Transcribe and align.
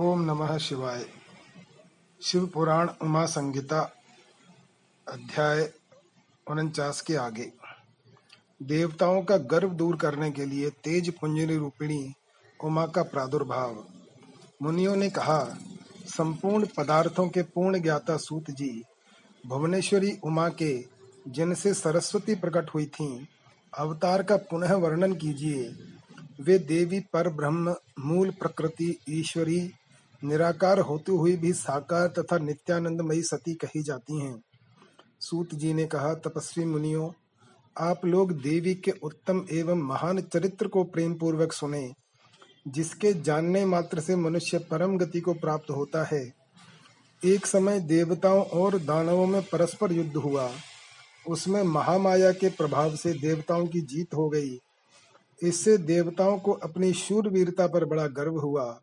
ओम 0.00 0.20
नमः 0.20 0.58
शिवाय। 0.58 1.06
शिव 2.22 2.46
पुराण 2.46 2.90
उमा 3.02 3.26
संहिता 3.26 3.92
अध्याय 5.08 5.72
उनचास 6.50 7.00
के 7.00 7.14
आगे। 7.14 7.52
देवताओं 8.62 9.22
का 9.22 9.36
गर्व 9.36 9.70
दूर 9.70 9.96
करने 9.96 10.30
के 10.30 10.44
लिए 10.44 10.70
तेज 10.70 11.18
पुंजनी 11.18 11.56
रूपिणी 11.56 12.14
उमा 12.64 12.86
का 12.86 13.02
प्रादुर्भाव। 13.02 13.84
मुनियों 14.62 14.96
ने 14.96 15.10
कहा, 15.10 15.56
संपूर्ण 16.06 16.66
पदार्थों 16.76 17.28
के 17.28 17.42
पूर्ण 17.42 17.82
ज्ञाता 17.82 18.16
सूत 18.16 18.50
जी, 18.50 18.84
भुवनेश्वरी 19.46 20.18
उमा 20.24 20.48
के, 20.48 20.84
जिनसे 21.28 21.74
सरस्वती 21.74 22.34
प्रकट 22.34 22.70
हुई 22.74 22.86
थीं, 22.86 23.26
अवतार 23.78 24.22
का 24.22 24.36
पुनः 24.36 24.74
वर्णन 24.74 25.12
कीजिए। 25.12 25.74
वे 26.40 26.58
देवी 26.58 27.00
पर 27.00 27.28
ब्रह्म, 27.28 27.76
मूल 27.98 28.30
प्रकृति, 28.30 28.98
ईश्वरी 29.08 29.74
निराकार 30.24 30.78
होते 30.78 31.12
हुए 31.12 31.36
भी 31.36 31.52
साकार 31.52 32.08
तथा 32.08 32.38
नित्यानंदमयी 32.38 33.22
सती 33.22 33.54
कही 33.54 33.82
जाती 33.82 34.20
हैं। 34.20 34.42
सूत 35.20 35.54
जी 35.54 35.74
ने 35.74 35.86
कहा, 35.86 36.14
तपस्वी 36.14 36.64
मुनियों, 36.64 37.10
आप 37.78 38.04
लोग 38.04 38.32
देवी 38.32 38.74
के 38.74 38.90
उत्तम 38.90 39.46
एवं 39.50 39.82
महान 39.82 40.20
चरित्र 40.20 40.68
को 40.68 40.84
प्रेम 40.84 41.14
पूर्वक 41.14 41.52
सुने, 41.52 41.92
जिसके 42.68 43.12
जानने 43.12 43.64
मात्र 43.64 44.00
से 44.00 44.16
मनुष्य 44.16 44.58
परम 44.58 44.98
गति 44.98 45.20
को 45.20 45.34
प्राप्त 45.34 45.70
होता 45.70 46.04
है। 46.04 46.32
एक 47.24 47.46
समय 47.46 47.80
देवताओं 47.80 48.42
और 48.42 48.78
दानवों 48.78 49.26
में 49.26 49.42
परस्पर 49.42 49.92
युद्ध 49.92 50.16
हुआ। 50.16 50.50
उसमें 51.28 51.62
महामाया 51.62 52.32
के 52.32 52.48
प्रभाव 52.48 52.96
से 52.96 53.12
देवताओं 53.12 53.66
की 53.66 53.80
जीत 53.80 54.14
हो 54.14 54.28
गई। 54.28 54.58
इससे 55.42 55.78
देवताओं 55.78 56.38
को 56.38 56.52
अपनी 56.52 56.92
शूरवीरता 56.92 57.66
पर 57.66 57.84
बड़ा 57.84 58.06
गर्व 58.06 58.38
हुआ। 58.38 58.80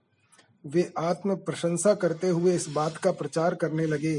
वे 0.68 0.92
आत्म 0.98 1.36
प्रशंसा 1.36 1.94
करते 1.94 2.30
हुए 2.30 2.56
इस 2.56 2.68
बात 2.70 2.98
का 2.98 3.12
प्रचार 3.12 3.56
करने 3.56 3.86
लगे 3.86 4.18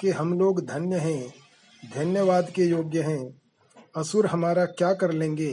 कि 0.00 0.10
हम 0.10 0.38
लोग 0.38 0.60
धन्य 0.66 0.96
हैं, 0.96 1.32
धन्यवाद 1.94 2.50
के 2.50 2.64
योग्य 2.64 3.02
हैं। 3.02 3.40
असुर 3.96 4.26
हमारा 4.26 4.64
क्या 4.64 4.92
कर 4.92 5.12
लेंगे? 5.12 5.52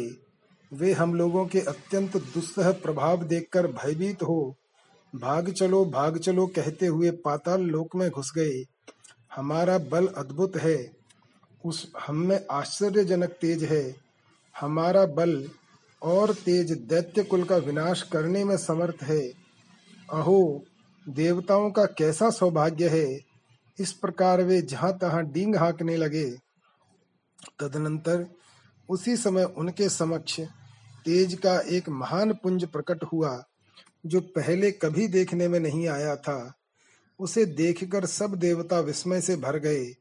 वे 0.72 0.94
हम 0.94 1.14
लोगों 1.14 1.46
के 1.46 1.60
अत्यंत 1.60 2.18
दुस्सह 2.18 2.72
प्रभाव 2.72 3.24
देखकर 3.24 3.68
भयभीत 3.68 4.24
हो 4.24 4.56
भाग 5.14 5.50
चलो 5.52 5.86
भाग 5.86 6.18
चलो 6.18 6.46
कहते 6.48 6.86
हुए 6.86 7.12
पाताल 7.12 7.62
लोक 7.62 7.96
में 7.96 8.10
घुस 8.10 8.32
गए। 8.36 8.64
हमारा 9.36 9.78
बल 9.78 10.08
अद्भुत 10.08 10.56
है, 10.56 10.92
उस 11.66 11.92
हम 12.00 12.16
में 12.16 12.40
आश्चर्यजनक 12.52 13.30
तेज 13.30 13.64
है। 13.64 13.96
हमारा 14.56 15.06
बल 15.06 15.50
और 16.02 16.34
तेज 16.34 16.72
दैत्य 16.72 17.24
कुल 17.24 17.44
का 17.44 17.58
विनाश 17.58 18.02
करने 18.02 18.44
में 18.44 18.58
समर्थ 18.58 19.04
है। 19.04 19.43
अहो, 20.14 20.66
देवताओं 21.10 21.72
का 21.72 21.86
कैसा 21.86 22.30
सौभाग्य 22.30 22.90
है? 22.90 23.20
इस 23.80 23.92
प्रकार 23.92 24.42
वे 24.42 24.62
जहाँ 24.62 24.98
तहां 24.98 25.32
डींग 25.32 25.56
हाँकने 25.56 25.98
लगे। 25.98 26.30
तदनंतर 27.60 28.28
उसी 28.90 29.18
समय 29.18 29.44
उनके 29.44 29.90
समक्ष 29.90 30.40
तेज 31.06 31.34
का 31.34 31.60
एक 31.60 31.90
महान 31.90 32.34
पुंज 32.34 32.66
प्रकट 32.66 33.04
हुआ, 33.04 33.44
जो 34.06 34.22
पहले 34.22 34.72
कभी 34.72 35.08
देखने 35.08 35.48
में 35.48 35.60
नहीं 35.60 35.88
आया 35.88 36.16
था। 36.16 36.54
उसे 37.20 37.46
देखकर 37.46 38.06
सब 38.06 38.36
देवता 38.36 38.80
विस्मय 38.80 39.22
से 39.22 39.36
भर 39.36 39.58
गए। 39.58 39.96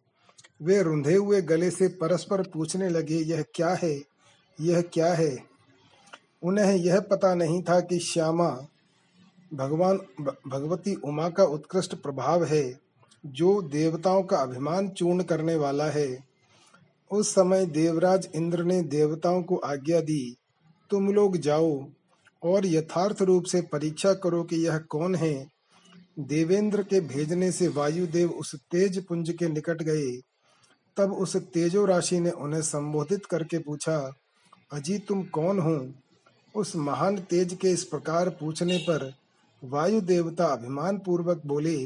वे 0.63 0.83
रुंधे 0.83 1.17
हुए 1.17 1.43
गले 1.43 1.71
से 1.71 1.89
परस्पर 1.89 2.43
पूछने 2.43 2.89
लगे, 2.89 3.17
यह 3.17 3.45
क्या 3.55 3.79
है? 3.83 4.03
यह 4.61 4.83
क्या 4.83 5.15
है? 5.15 5.45
उन्हें 6.43 6.75
यह 6.75 7.01
पता 7.01 7.35
नहीं 7.35 7.63
था 7.63 7.81
कि 7.81 7.99
श्यामा 7.99 8.67
भगवान 9.53 9.97
भगवती 10.49 10.95
उमा 10.95 11.29
का 11.29 11.45
उत्कृष्ट 11.45 11.95
प्रभाव 11.95 12.45
है, 12.45 12.81
जो 13.27 13.61
देवताओं 13.63 14.23
का 14.23 14.37
अभिमान 14.37 14.89
चूर्ण 14.89 15.23
करने 15.23 15.55
वाला 15.57 15.89
है। 15.91 16.25
उस 17.11 17.31
समय 17.31 17.67
देवराज 17.67 18.29
इंद्र 18.35 18.65
ने 18.65 18.83
देवताओं 18.83 19.43
को 19.43 19.57
आज्ञा 19.57 20.01
दी, 20.01 20.37
तुम 20.91 21.13
लोग 21.13 21.37
जाओ 21.37 21.87
और 22.43 22.67
यथार्थ 22.67 23.23
रूप 23.23 23.45
से 23.45 23.61
परीक्षा 23.63 24.15
करो 24.15 24.43
कि 24.43 24.57
यह 24.57 24.79
कौन 24.79 25.15
है। 25.15 25.35
देवेंद्र 26.19 26.83
के 26.83 27.01
भेजने 27.01 27.53
से 27.53 27.69
वायुदेव 27.69 28.31
उस 28.31 28.55
तेज 28.71 29.07
पुंज 29.07 29.31
के 29.31 29.49
निकट 29.49 29.83
गए। 29.83 30.11
तब 30.97 31.13
उस 31.13 31.37
तेजो 31.37 31.85
राशि 31.85 32.21
ने 32.21 32.31
उन्हें 32.31 32.63
संबोधित 32.63 33.27
करके 33.27 33.59
पूछा, 33.59 34.13
अजी 34.73 34.99
तुम 34.99 35.23
कौन 35.23 35.59
हो? 35.59 35.93
उस 36.55 36.77
महान 36.77 37.19
तेज 37.21 37.55
के 37.55 37.69
इस 37.69 37.85
प्रकार 37.85 38.29
पूछने 38.31 38.79
पर 38.79 39.13
वायु 39.63 40.01
देवता 40.01 40.47
अभिमान 40.47 40.99
पूर्वक 40.99 41.43
बोले, 41.47 41.77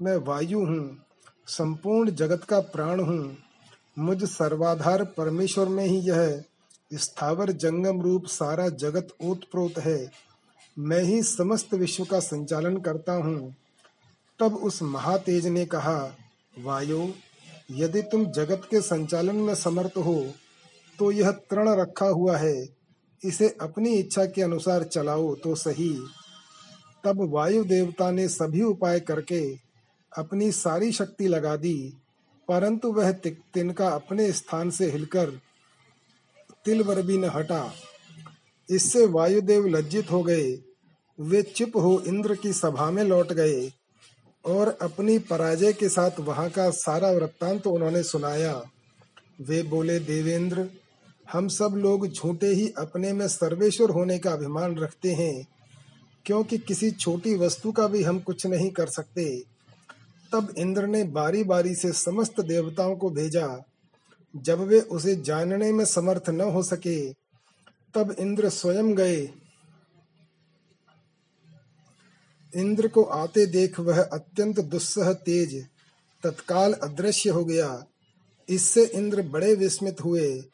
मैं 0.00 0.16
वायु 0.18 0.58
हूँ, 0.58 0.98
संपूर्ण 1.46 2.10
जगत 2.10 2.44
का 2.44 2.60
प्राण 2.60 3.00
हूँ। 3.00 3.36
मुझ 3.98 4.24
सर्वाधार 4.24 5.04
परमेश्वर 5.16 5.68
में 5.68 5.84
ही 5.84 5.98
यह 6.00 6.42
स्थावर 6.92 7.50
जंगम 7.52 8.00
रूप 8.02 8.26
सारा 8.26 8.68
जगत 8.68 9.08
ओतप्रोत 9.22 9.78
है। 9.78 10.10
मैं 10.76 11.02
ही 11.02 11.22
समस्त 11.22 11.74
विश्व 11.74 12.04
का 12.04 12.20
संचालन 12.20 12.76
करता 12.78 13.12
हूँ। 13.14 13.54
तब 14.40 14.54
उस 14.56 14.82
महातेज 14.82 15.46
ने 15.46 15.64
कहा, 15.66 15.98
वायु, 16.58 17.08
यदि 17.70 18.02
तुम 18.02 18.24
जगत 18.26 18.66
के 18.70 18.80
संचालन 18.80 19.36
में 19.36 19.54
समर्थ 19.54 19.96
हो 19.98 20.24
तो 20.98 21.10
यह 21.10 21.30
तृण 21.50 21.68
रखा 21.70 22.06
हुआ 22.06 22.36
है। 22.36 22.68
इसे 23.22 23.48
अपनी 23.60 23.94
इच्छा 23.94 24.24
के 24.24 24.42
अनुसार 24.42 24.84
चलाओ 24.84 25.34
तो 25.34 25.54
सही। 25.54 25.94
तब 27.04 27.20
वायु 27.32 27.64
देवता 27.64 28.10
ने 28.10 28.28
सभी 28.28 28.62
उपाय 28.62 29.00
करके 29.00 29.42
अपनी 30.12 30.50
सारी 30.52 30.92
शक्ति 30.92 31.28
लगा 31.28 31.54
दी, 31.56 31.76
परंतु 32.48 32.92
वह 32.92 33.10
तिनका 33.12 33.88
अपने 33.88 34.30
स्थान 34.32 34.70
से 34.70 34.90
हिलकर 34.90 35.30
तिलवर 36.64 37.02
भी 37.02 37.16
न 37.18 37.30
हटा। 37.34 37.72
इससे 38.68 39.06
वायुदेव 39.06 39.66
लज्जित 39.66 40.10
हो 40.10 40.22
गए। 40.22 40.52
वे 41.18 41.42
चुप 41.42 41.76
हो 41.76 42.02
इंद्र 42.06 42.34
की 42.34 42.52
सभा 42.52 42.90
में 42.90 43.02
लौट 43.04 43.32
गए 43.32 43.70
और 44.44 44.68
अपनी 44.82 45.18
पराजय 45.20 45.72
के 45.72 45.88
साथ 45.88 46.20
वहाँ 46.20 46.48
का 46.50 46.68
सारा 46.70 47.10
वृत्तांत 47.10 47.62
तो 47.62 47.70
उन्होंने 47.70 48.02
सुनाया। 48.02 48.62
वे 49.40 49.62
बोले, 49.62 49.98
देवेंद्र, 49.98 50.68
हम 51.32 51.48
सब 51.48 51.74
लोग 51.76 52.06
झूठे 52.08 52.46
ही 52.46 52.68
अपने 52.78 53.12
में 53.12 53.26
सर्वेश्वर 53.28 53.90
होने 53.90 54.18
का 54.18 54.32
अभिमान 54.32 54.76
रखते 54.76 55.12
हैं। 55.14 55.46
क्योंकि 56.26 56.58
किसी 56.58 56.90
छोटी 56.90 57.34
वस्तु 57.34 57.72
का 57.72 57.86
भी 57.86 58.02
हम 58.02 58.20
कुछ 58.20 58.46
नहीं 58.46 58.70
कर 58.70 58.86
सकते। 58.86 59.44
तब 60.32 60.54
इंद्र 60.58 60.86
ने 60.86 61.04
बारी 61.04 61.44
बारी 61.44 61.74
से 61.74 61.92
समस्त 61.92 62.40
देवताओं 62.40 62.96
को 62.96 63.10
भेजा। 63.10 63.64
जब 64.36 64.60
वे 64.60 64.80
उसे 64.80 65.16
जानने 65.16 65.72
में 65.72 65.84
समर्थ 65.84 66.30
न 66.30 66.40
हो 66.40 66.62
सके, 66.62 67.12
तब 67.94 68.16
इंद्र 68.18 68.48
स्वयं 68.48 68.94
गए। 68.94 69.30
इंद्र 72.56 72.88
को 72.88 73.02
आते 73.02 73.46
देख 73.46 73.80
वह 73.80 74.02
अत्यंत 74.02 74.60
दुस्सह 74.60 75.12
तेज, 75.12 75.66
तत्काल 76.22 76.72
अदृश्य 76.72 77.30
हो 77.30 77.44
गया। 77.44 77.84
इससे 78.48 78.84
इंद्र 78.84 79.22
बड़े 79.22 79.54
विस्मित 79.54 80.00
हुए 80.04 80.44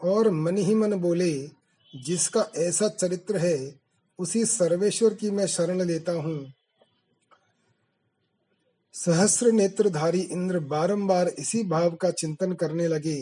और 0.00 0.30
मन 0.30 0.56
ही 0.56 0.74
मन 0.74 0.94
बोले, 0.94 1.50
जिसका 1.96 2.46
ऐसा 2.56 2.88
चरित्र 2.88 3.36
है 3.36 3.87
उसी 4.18 4.44
सर्वेश्वर 4.44 5.14
की 5.14 5.30
मैं 5.30 5.46
शरण 5.46 5.82
लेता 5.82 6.12
हूँ। 6.12 6.52
सहस्र 8.94 9.50
नेत्रधारी 9.52 10.20
इंद्र 10.20 10.58
बारंबार 10.58 11.28
इसी 11.28 11.62
भाव 11.64 11.90
का 11.90 12.10
चिंतन 12.10 12.52
करने 12.52 12.88
लगे। 12.88 13.18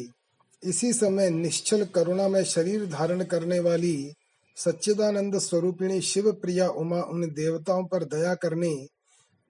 इसी 0.62 0.92
समय 0.92 1.30
निश्चल 1.30 1.84
करुणा 1.84 2.28
में 2.28 2.42
शरीर 2.44 2.86
धारण 2.86 3.24
करने 3.24 3.58
वाली 3.60 4.12
सच्चिदानंद 4.56 5.38
स्वरूपिणी 5.38 6.00
शिव 6.00 6.30
प्रिया 6.32 6.68
उमा 6.68 7.00
उन 7.02 7.26
देवताओं 7.30 7.84
पर 7.84 8.04
दया 8.04 8.34
करने 8.34 8.74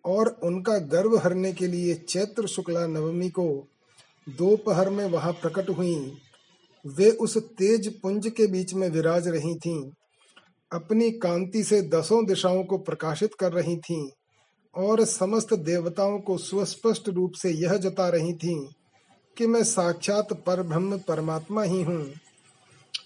और 0.04 0.28
उनका 0.42 0.78
गर्व 0.88 1.16
हरने 1.18 1.52
के 1.52 1.66
लिए 1.66 1.94
चैत्र 1.94 2.46
शुक्ला 2.46 2.86
नवमी 2.86 3.28
को 3.30 3.46
दोपहर 4.28 4.90
में 4.90 5.04
वहाँ 5.04 5.32
प्रकट 5.32 5.68
हुई। 5.70 5.94
वे 6.84 7.10
उस 7.10 7.36
तेज 7.38 7.88
पुंज 8.00 8.26
के 8.28 8.46
बीच 8.46 8.74
में 8.74 8.88
विराज 8.88 9.28
रही 9.28 9.54
थीं। 9.54 9.80
अपनी 10.72 11.10
कांति 11.10 11.64
से 11.64 11.82
दसों 11.82 12.26
दिशाओं 12.26 12.64
को 12.64 12.78
प्रकाशित 12.78 13.34
कर 13.34 13.52
रही 13.52 13.76
थीं 13.76 14.10
और 14.74 15.04
समस्त 15.04 15.54
देवताओं 15.54 16.18
को 16.18 16.38
सुस्पष्ट 16.38 17.08
रूप 17.08 17.32
से 17.32 17.50
यह 17.50 17.74
जता 17.74 18.08
रही 18.08 18.32
थीं 18.32 18.66
कि 19.38 19.46
मैं 19.46 19.64
साक्षात 19.64 20.32
पर 20.32 20.62
ब्रह्म 20.62 20.98
परमात्मा 20.98 21.62
ही 21.62 21.82
हूँ। 21.82 22.12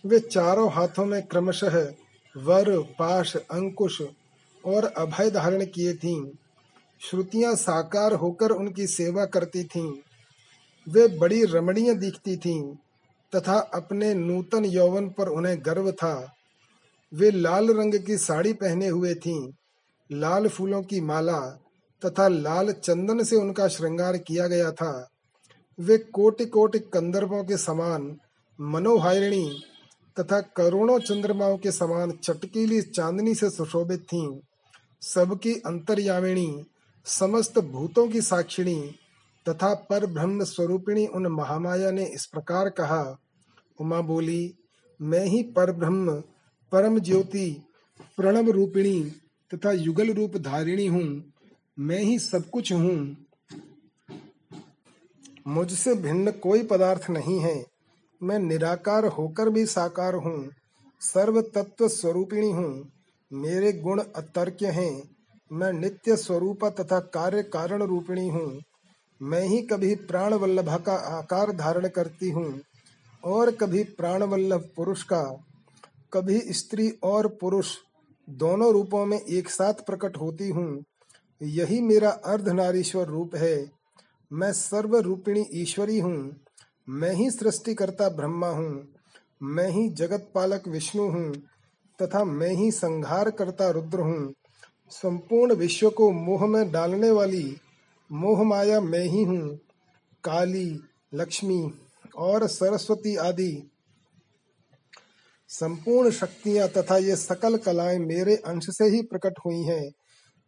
वे 0.07 0.19
चारों 0.19 0.73
हाथों 0.73 1.05
में 1.05 1.27
क्रमशः 1.27 1.93
वर, 2.37 2.83
पाश, 2.99 3.37
अंकुश 3.37 4.03
और 4.65 4.85
अभय 4.85 5.31
धारण 5.31 5.65
किए 5.65 5.95
थीं। 5.95 6.31
श्रुतियाँ 7.01 7.55
साकार 7.55 8.15
होकर 8.15 8.51
उनकी 8.51 8.87
सेवा 8.87 9.25
करती 9.25 9.65
थीं। 9.65 9.99
वे 10.89 11.19
बड़ी 11.19 11.45
रमणीय 11.45 11.95
दिखती 11.95 12.37
थीं 12.37 12.75
तथा 13.37 13.59
अपने 13.59 14.15
नूतन 14.15 14.65
यौवन 14.65 15.09
पर 15.09 15.29
उन्हें 15.29 15.59
गर्व 15.67 15.93
था। 15.93 16.35
वे 17.15 17.31
लाल 17.31 17.69
रंग 17.69 17.95
की 17.95 18.19
साड़ी 18.19 18.53
पहने 18.53 18.89
हुए 18.89 19.15
थीं, 19.15 19.53
लाल 20.12 20.49
फूलों 20.49 20.83
की 20.83 21.01
माला 21.01 21.41
तथा 22.05 22.29
लाल 22.29 22.73
चंदन 22.73 23.23
से 23.25 23.37
उनका 23.37 23.69
श्रृंगार 23.69 24.17
किया 24.19 24.47
गया 24.47 24.73
था। 24.73 25.09
वे 25.79 25.99
कोटि 25.99 26.47
कोटि 26.47 26.79
कंदर्पों 26.79 27.45
के 27.45 27.57
समान 27.57 28.17
मनोहारिणी 28.61 29.62
तथा 30.21 30.41
करोड़ों 30.41 30.99
चंद्रमाओं 30.99 31.59
के 31.59 31.73
समान 31.73 32.11
चटकीली 32.11 32.83
चांदनी 32.83 33.35
से 33.35 33.51
सुशोभित 33.51 34.01
थीं। 34.01 34.41
सबकी 35.01 35.55
अंतर्यामिणी, 35.55 36.65
समस्त 37.05 37.59
भूतों 37.59 38.09
की 38.09 38.21
साक्षिणी 38.21 38.95
तथा 39.49 39.75
पर 39.75 40.07
ब्रह्म 40.07 40.45
स्वरूपिणी 40.45 41.07
उन 41.07 41.27
महामाया 41.27 41.91
ने 41.91 42.05
इस 42.05 42.27
प्रकार 42.27 42.69
कहा, 42.69 43.19
उमा 43.81 44.01
बोली, 44.01 44.55
मैं 45.03 45.25
ही 45.27 45.43
पर 45.43 45.73
ब्रह्म 45.73 46.23
परम 46.73 46.99
ज्योति, 46.99 47.63
प्रणव 48.17 48.51
रूपिणी 48.51 49.13
तथा 49.55 49.73
युगल 49.73 50.13
रूप 50.13 50.37
धारिणी 50.37 50.87
हूँ। 50.87 51.33
मैं 51.79 52.01
ही 52.01 52.19
सब 52.19 52.51
कुछ 52.51 52.73
हूँ। 52.73 53.17
मुझसे 55.47 55.95
भिन्न 55.95 56.31
कोई 56.31 56.63
पदार्थ 56.63 57.11
नहीं 57.11 57.41
है। 57.41 57.65
मैं 58.23 58.39
निराकार 58.39 59.07
होकर 59.07 59.49
भी 59.49 59.67
साकार 59.67 60.15
हूँ। 60.15 60.51
सर्व 61.01 61.41
तत्व 61.41 61.89
स्वरूपिणी 61.89 62.51
हूँ। 62.51 62.93
मेरे 63.33 63.73
गुण 63.73 64.01
अतर्क्य 64.01 64.67
हैं। 64.67 65.03
मैं 65.53 65.73
नित्य 65.73 66.17
स्वरूप 66.17 66.65
तथा 66.65 67.01
कार्य 67.01 67.43
कारण 67.43 67.83
रूपिणी 67.83 68.29
हूँ। 68.29 68.61
मैं 69.23 69.43
ही 69.43 69.63
कभी 69.63 69.95
प्राण 69.95 70.35
वल्लभा 70.35 70.77
का 70.77 70.93
आकार 70.93 71.53
धारण 71.53 71.89
करती 71.89 72.31
हूँ 72.31 72.61
और 73.25 73.51
कभी 73.51 73.85
प्राण 73.85 74.23
वल्लभ 74.23 74.69
पुरुष 74.77 75.03
का 75.03 75.47
कभी 76.12 76.39
स्त्री 76.53 76.89
और 77.05 77.27
पुरुष 77.41 77.77
दोनों 78.29 78.73
रूपों 78.73 79.05
में 79.07 79.19
एक 79.19 79.49
साथ 79.51 79.85
प्रकट 79.87 80.17
होती 80.17 80.49
हूँ, 80.49 80.85
यही 81.41 81.81
मेरा 81.81 82.11
अर्धनारीश्वर 82.11 83.07
रूप 83.07 83.35
है। 83.35 83.71
मैं 84.31 84.53
सर्व 84.53 84.97
रूपिणी 84.97 85.45
ईश्वरी 85.55 85.99
हूँ, 85.99 86.37
मैं 86.89 87.12
ही 87.12 87.31
सृष्टिकर्ता 87.31 88.09
ब्रह्मा 88.09 88.49
हूँ, 88.49 88.85
मैं 89.43 89.69
ही 89.69 89.89
जगत 89.89 90.31
पालक 90.35 90.69
विष्णु 90.69 91.09
हूँ, 91.11 91.33
तथा 91.99 92.25
मैं 92.25 92.51
ही 92.51 92.71
संहार 92.71 93.31
करता 93.31 93.71
रुद्र 93.71 94.01
हूँ। 94.01 94.33
संपूर्ण 94.93 95.55
विश्व 95.55 95.91
को 95.91 96.11
मोह 96.11 96.47
में 96.47 96.71
डालने 96.73 97.11
वाली 97.11 97.57
मोह 98.11 98.43
माया 98.43 98.81
मैं 98.81 99.05
ही 99.05 99.23
हूँ। 99.25 99.49
काली, 100.25 100.81
लक्ष्मी 101.15 101.71
और 102.19 102.47
सरस्वती 102.47 103.17
आदि 103.17 103.70
संपूर्ण 105.52 106.11
शक्तियाँ 106.11 106.69
तथा 106.69 106.97
ये 106.97 107.17
सकल 107.17 107.56
कलाएँ 107.56 107.99
मेरे 107.99 108.37
अंश 108.37 108.67
से 108.70 108.85
ही 108.85 109.02
प्रकट 109.02 109.35
हुई 109.44 109.62
हैं। 109.62 109.93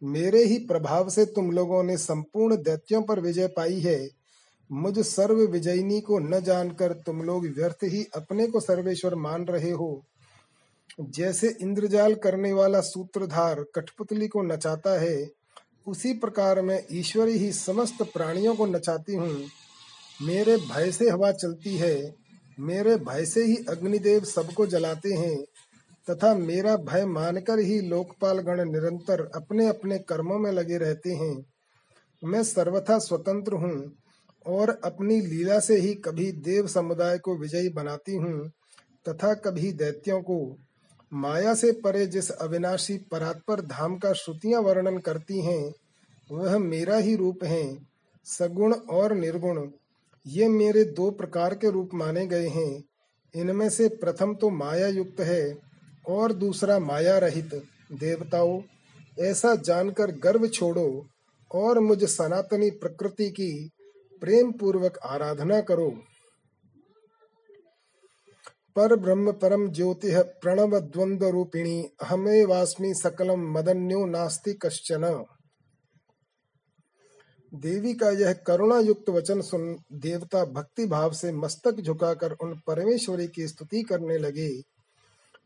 मेरे 0.03 0.43
ही 0.43 0.57
प्रभाव 0.57 1.09
से 1.09 1.25
तुम 1.25 1.51
लोगों 1.51 1.83
ने 1.83 1.97
संपूर्ण 1.97 2.55
दैत्यों 2.55 3.01
पर 3.01 3.19
विजय 3.19 3.47
पाई 3.47 3.79
है। 3.79 4.09
मुझ 4.71 4.99
सर्व 4.99 5.35
विजयिनी 5.35 6.01
को 6.01 6.19
न 6.19 6.39
जानकर 6.39 6.93
तुम 6.93 7.21
लोग 7.21 7.45
व्यर्थ 7.45 7.77
ही 7.83 8.07
अपने 8.15 8.47
को 8.47 8.59
सर्वेश्वर 8.59 9.15
मान 9.15 9.45
रहे 9.45 9.71
हो। 9.71 10.03
जैसे 11.01 11.55
इंद्रजाल 11.61 12.15
करने 12.15 12.53
वाला 12.53 12.81
सूत्रधार 12.81 13.65
कठपुतली 13.75 14.27
को 14.27 14.41
नचाता 14.41 15.01
है, 15.01 15.29
उसी 15.87 16.13
प्रकार 16.13 16.61
मैं 16.61 16.83
ईश्वरी 16.91 17.37
ही 17.37 17.51
समस्त 17.51 18.03
प्राणियों 18.03 18.55
को 18.55 18.65
नचाती 18.65 19.15
हूँ। 19.15 19.45
मेरे 20.21 20.57
भय 20.57 20.91
से 20.91 21.09
हवा 21.09 21.31
चलती 21.31 21.77
है 21.77 22.22
मेरे 22.59 22.95
भय 22.95 23.25
से 23.25 23.43
ही 23.43 23.55
अग्निदेव 23.69 24.23
सबको 24.23 24.65
जलाते 24.65 25.13
हैं, 25.13 25.43
तथा 26.07 26.33
मेरा 26.33 26.75
भय 26.75 27.05
मानकर 27.05 27.59
ही 27.59 27.79
लोकपाल 27.81 28.39
गण 28.39 28.63
निरंतर 28.71 29.21
अपने 29.35 29.67
अपने 29.67 29.97
कर्मों 29.99 30.39
में 30.39 30.51
लगे 30.51 30.77
रहते 30.77 31.11
हैं। 31.11 31.45
मैं 32.23 32.43
सर्वथा 32.43 32.97
स्वतंत्र 32.99 33.53
हूँ, 33.53 33.91
और 34.45 34.69
अपनी 34.83 35.19
लीला 35.21 35.59
से 35.59 35.75
ही 35.75 35.93
कभी 35.95 36.31
देव 36.31 36.67
समुदाय 36.67 37.17
को 37.17 37.37
विजयी 37.37 37.69
बनाती 37.69 38.15
हूँ, 38.15 38.49
तथा 39.09 39.33
कभी 39.33 39.71
दैत्यों 39.71 40.21
को। 40.21 40.57
माया 41.11 41.53
से 41.53 41.71
परे 41.71 42.05
जिस 42.05 42.29
अविनाशी 42.31 42.97
परात्पर 43.11 43.61
धाम 43.61 43.97
का 43.97 44.13
श्रुतियाँ 44.13 44.61
वर्णन 44.61 44.97
करती 44.97 45.41
हैं, 45.41 45.71
वह 46.31 46.57
मेरा 46.57 46.97
ही 46.97 47.15
रूप 47.15 47.43
है, 47.43 47.77
सगुण 48.25 48.73
और 48.73 49.13
निर्गुण। 49.13 49.69
ये 50.25 50.47
मेरे 50.47 50.83
दो 50.83 51.09
प्रकार 51.11 51.53
के 51.55 51.69
रूप 51.71 51.89
माने 51.93 52.25
गए 52.27 52.47
हैं। 52.47 52.83
इनमें 53.33 53.69
से 53.69 53.87
प्रथम 53.95 54.33
तो 54.35 54.49
माया 54.49 54.87
युक्त 54.87 55.19
है 55.19 55.57
और 56.09 56.33
दूसरा 56.33 56.77
माया 56.79 57.17
रहित 57.17 57.53
देवताओं, 57.93 58.61
ऐसा 59.19 59.53
जानकर 59.55 60.11
गर्व 60.19 60.47
छोड़ो 60.47 61.05
और 61.51 61.79
मुझ 61.79 62.03
सनातनी 62.03 62.69
प्रकृति 62.71 63.29
की 63.29 63.69
प्रेम 64.21 64.51
पूर्वक 64.51 64.97
आराधना 64.97 65.59
करो। 65.61 65.89
पर 68.75 68.95
ब्रह्म 68.95 69.31
परम 69.31 69.67
ज्योति 69.69 70.11
प्रणव 70.41 70.79
द्वंद्व 70.79 71.27
रूपिणी 71.27 71.81
अहमे 72.01 72.43
वास्मी 72.45 72.93
सकलम 72.93 73.51
मदन्यो 73.51 74.05
नास्ति 74.05 74.53
कश्चन। 74.53 75.03
देवी 77.55 77.93
का 77.93 78.09
यह 78.09 78.33
करुणा 78.33 78.79
युक्त 78.79 79.09
वचन 79.09 79.41
सुन 79.41 79.77
देवता 79.93 80.45
भक्ति 80.45 80.85
भाव 80.85 81.13
से 81.13 81.31
मस्तक 81.31 81.81
झुकाकर 81.81 82.31
उन 82.31 82.59
परमेश्वरी 82.67 83.27
की 83.27 83.47
स्तुति 83.47 83.83
करने 83.83 84.17
लगे। 84.17 84.61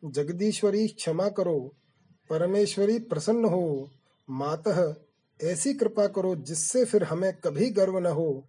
जगदीश्वरी, 0.06 0.88
क्षमा 0.88 1.30
करो। 1.30 1.72
परमेश्वरी, 2.30 3.00
प्रसन्न 3.00 3.46
हो। 3.46 3.90
मातः, 4.30 4.96
ऐसी 5.44 5.74
कृपा 5.74 6.08
करो 6.08 6.36
जिससे 6.36 6.86
फिर 6.86 7.04
हमें 7.04 7.34
कभी 7.34 7.70
गर्व 7.70 8.00
न 8.00 8.06
हो। 8.06 8.44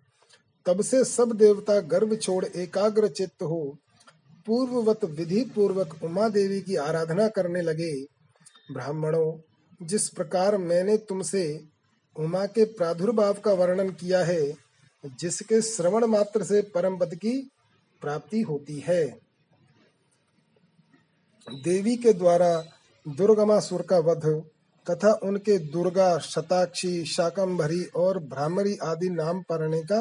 तब 0.66 0.82
से 0.82 1.04
सब 1.04 1.32
देवता 1.32 1.80
गर्व 1.80 2.16
छोड़ 2.16 2.44
एकाग्र 2.44 3.08
चित्त 3.08 3.42
हो। 3.42 3.76
पूर्ववत 4.46 5.04
विधि 5.04 5.44
पूर्वक 5.44 6.00
उमा 6.04 6.28
देवी 6.28 6.60
की 6.60 6.76
आराधना 6.76 7.28
करने 7.28 7.62
लगे। 7.62 8.04
ब्राह्मणों, 8.72 9.40
जिस 9.86 10.08
प्रकार 10.08 10.56
मैंने 10.56 10.96
तुमसे 10.96 11.64
उमा 12.18 12.46
के 12.46 12.64
प्रादुर्भाव 12.64 13.34
का 13.34 13.52
वर्णन 13.52 13.90
किया 13.90 14.24
है, 14.24 14.54
जिसके 15.20 15.62
श्रवण 15.62 16.04
मात्र 16.04 16.44
से 16.44 16.62
परम 16.62 16.98
पद 16.98 17.14
की 17.14 17.50
प्राप्ति 18.02 18.40
होती 18.40 18.78
है। 18.86 19.04
देवी 21.48 21.96
के 21.96 22.12
द्वारा 22.12 22.64
दुर्गमासुर 23.08 23.82
का 23.82 23.98
वध 23.98 24.44
तथा 24.90 25.12
उनके 25.12 25.58
दुर्गा, 25.58 26.18
शताक्षी, 26.18 27.04
शाकंभरी 27.04 27.84
और 27.84 28.18
भ्रामरी 28.18 28.76
आदि 28.76 29.08
नाम 29.08 29.42
पढ़ने 29.42 29.82
का 29.82 30.00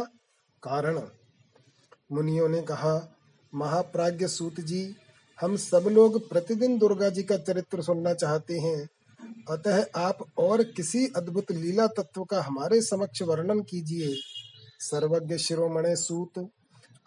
कारण। 0.64 1.02
मुनियों 2.12 2.50
ने 2.50 2.62
कहा 2.62 3.14
महाप्राज्य 3.56 4.28
सूत 4.28 4.60
जी, 4.60 4.96
हम 5.42 5.56
सब 5.56 5.88
लोग 5.92 6.30
प्रतिदिन 6.30 6.78
दुर्गा 6.78 7.10
जी 7.10 7.24
का 7.24 7.38
चरित्र 7.38 7.82
सुनना 7.82 8.14
चाहते 8.14 8.60
हैं। 8.60 8.88
अतः 9.50 9.86
आप 9.96 10.18
और 10.38 10.64
किसी 10.64 11.08
अद्भुत 11.08 11.52
लीला 11.52 11.88
तत्व 11.88 12.24
का 12.24 12.42
हमारे 12.42 12.82
समक्ष 12.82 13.22
वर्णन 13.22 13.60
कीजिए। 13.60 14.16
सर्वज्ञ 14.80 15.38
शिरोमणे 15.38 15.96
सूत, 15.96 16.50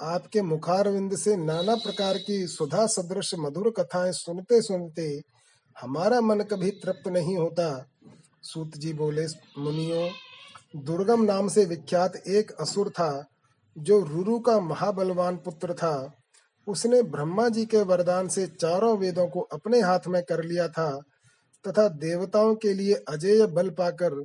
आपके 0.01 0.43
मुखारविंद 0.43 1.17
से 1.17 1.37
नाना 1.37 1.75
प्रकार 1.75 2.19
की 2.19 2.47
सुधा 2.47 2.87
सदृश 2.87 3.35
मधुर 3.39 3.71
कथाएँ 3.71 4.13
सुनते 4.13 4.63
सुनते 4.63 5.21
हमारा 5.81 6.21
मन 6.21 6.41
कभी 6.41 6.71
तृप्त 6.71 7.09
नहीं 7.09 7.37
होता। 7.37 7.87
सूत 8.43 8.71
जी 8.77 8.93
बोले, 8.93 9.27
मुनियों, 9.59 10.11
दुर्गम 10.77 11.23
नाम 11.23 11.49
से 11.49 11.65
विख्यात 11.65 12.17
एक 12.29 12.51
असुर 12.51 12.91
था, 12.91 13.27
जो 13.79 14.01
रुरु 14.01 14.39
का 14.39 14.61
महाबलवान 14.61 15.37
पुत्र 15.37 15.75
था। 15.75 16.15
उसने 16.67 17.03
ब्रह्मा 17.03 17.49
जी 17.49 17.67
के 17.67 17.83
वरदान 17.83 18.29
से 18.29 18.47
चारों 18.47 18.99
वेदों 18.99 19.29
को 19.29 19.41
अपने 19.41 19.81
हाथ 19.81 20.01
में 20.09 20.23
कर 20.23 20.45
लिया 20.45 20.69
था। 20.69 21.01
तथा 21.69 21.89
देवताओं 21.89 22.55
के 22.55 22.75
लिए 22.75 22.95
अजेय 22.95 23.47
बल 23.47 23.71
पाकर 23.71 24.25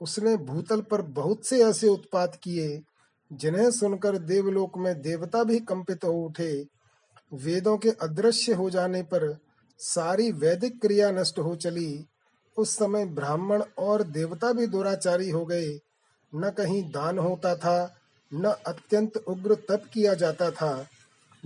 उसने 0.00 0.36
भूतल 0.36 0.80
पर 0.80 1.02
बहुत 1.02 1.46
से 1.46 1.64
ऐसे 1.64 1.88
उत्पात 1.88 2.38
किए, 2.42 2.82
जिन्हें 3.32 3.70
सुनकर 3.70 4.18
देवलोक 4.18 4.78
में 4.78 5.02
देवता 5.02 5.44
भी 5.44 5.60
कंपित 5.60 6.04
हो 6.04 6.12
उठे। 6.12 6.66
वेदों 7.34 7.78
के 7.78 7.90
अदृश्य 7.90 8.52
हो 8.52 8.70
जाने 8.70 9.02
पर 9.02 9.38
सारी 9.78 10.32
वैदिक 10.32 10.80
क्रिया 10.80 11.10
नष्ट 11.10 11.38
हो 11.38 11.56
चली। 11.56 12.04
उस 12.56 12.76
समय 12.76 13.04
ब्राह्मण 13.04 13.62
और 13.78 14.02
देवता 14.02 14.52
भी 14.52 14.66
दुराचारी 14.66 15.30
हो 15.30 15.44
गए। 15.46 15.78
न 16.34 16.50
कहीं 16.50 16.82
दान 16.90 17.18
होता 17.18 17.56
था, 17.56 17.94
न 18.34 18.54
अत्यंत 18.66 19.16
उग्र 19.16 19.54
तप 19.54 19.82
किया 19.92 20.14
जाता 20.14 20.50
था, 20.50 20.86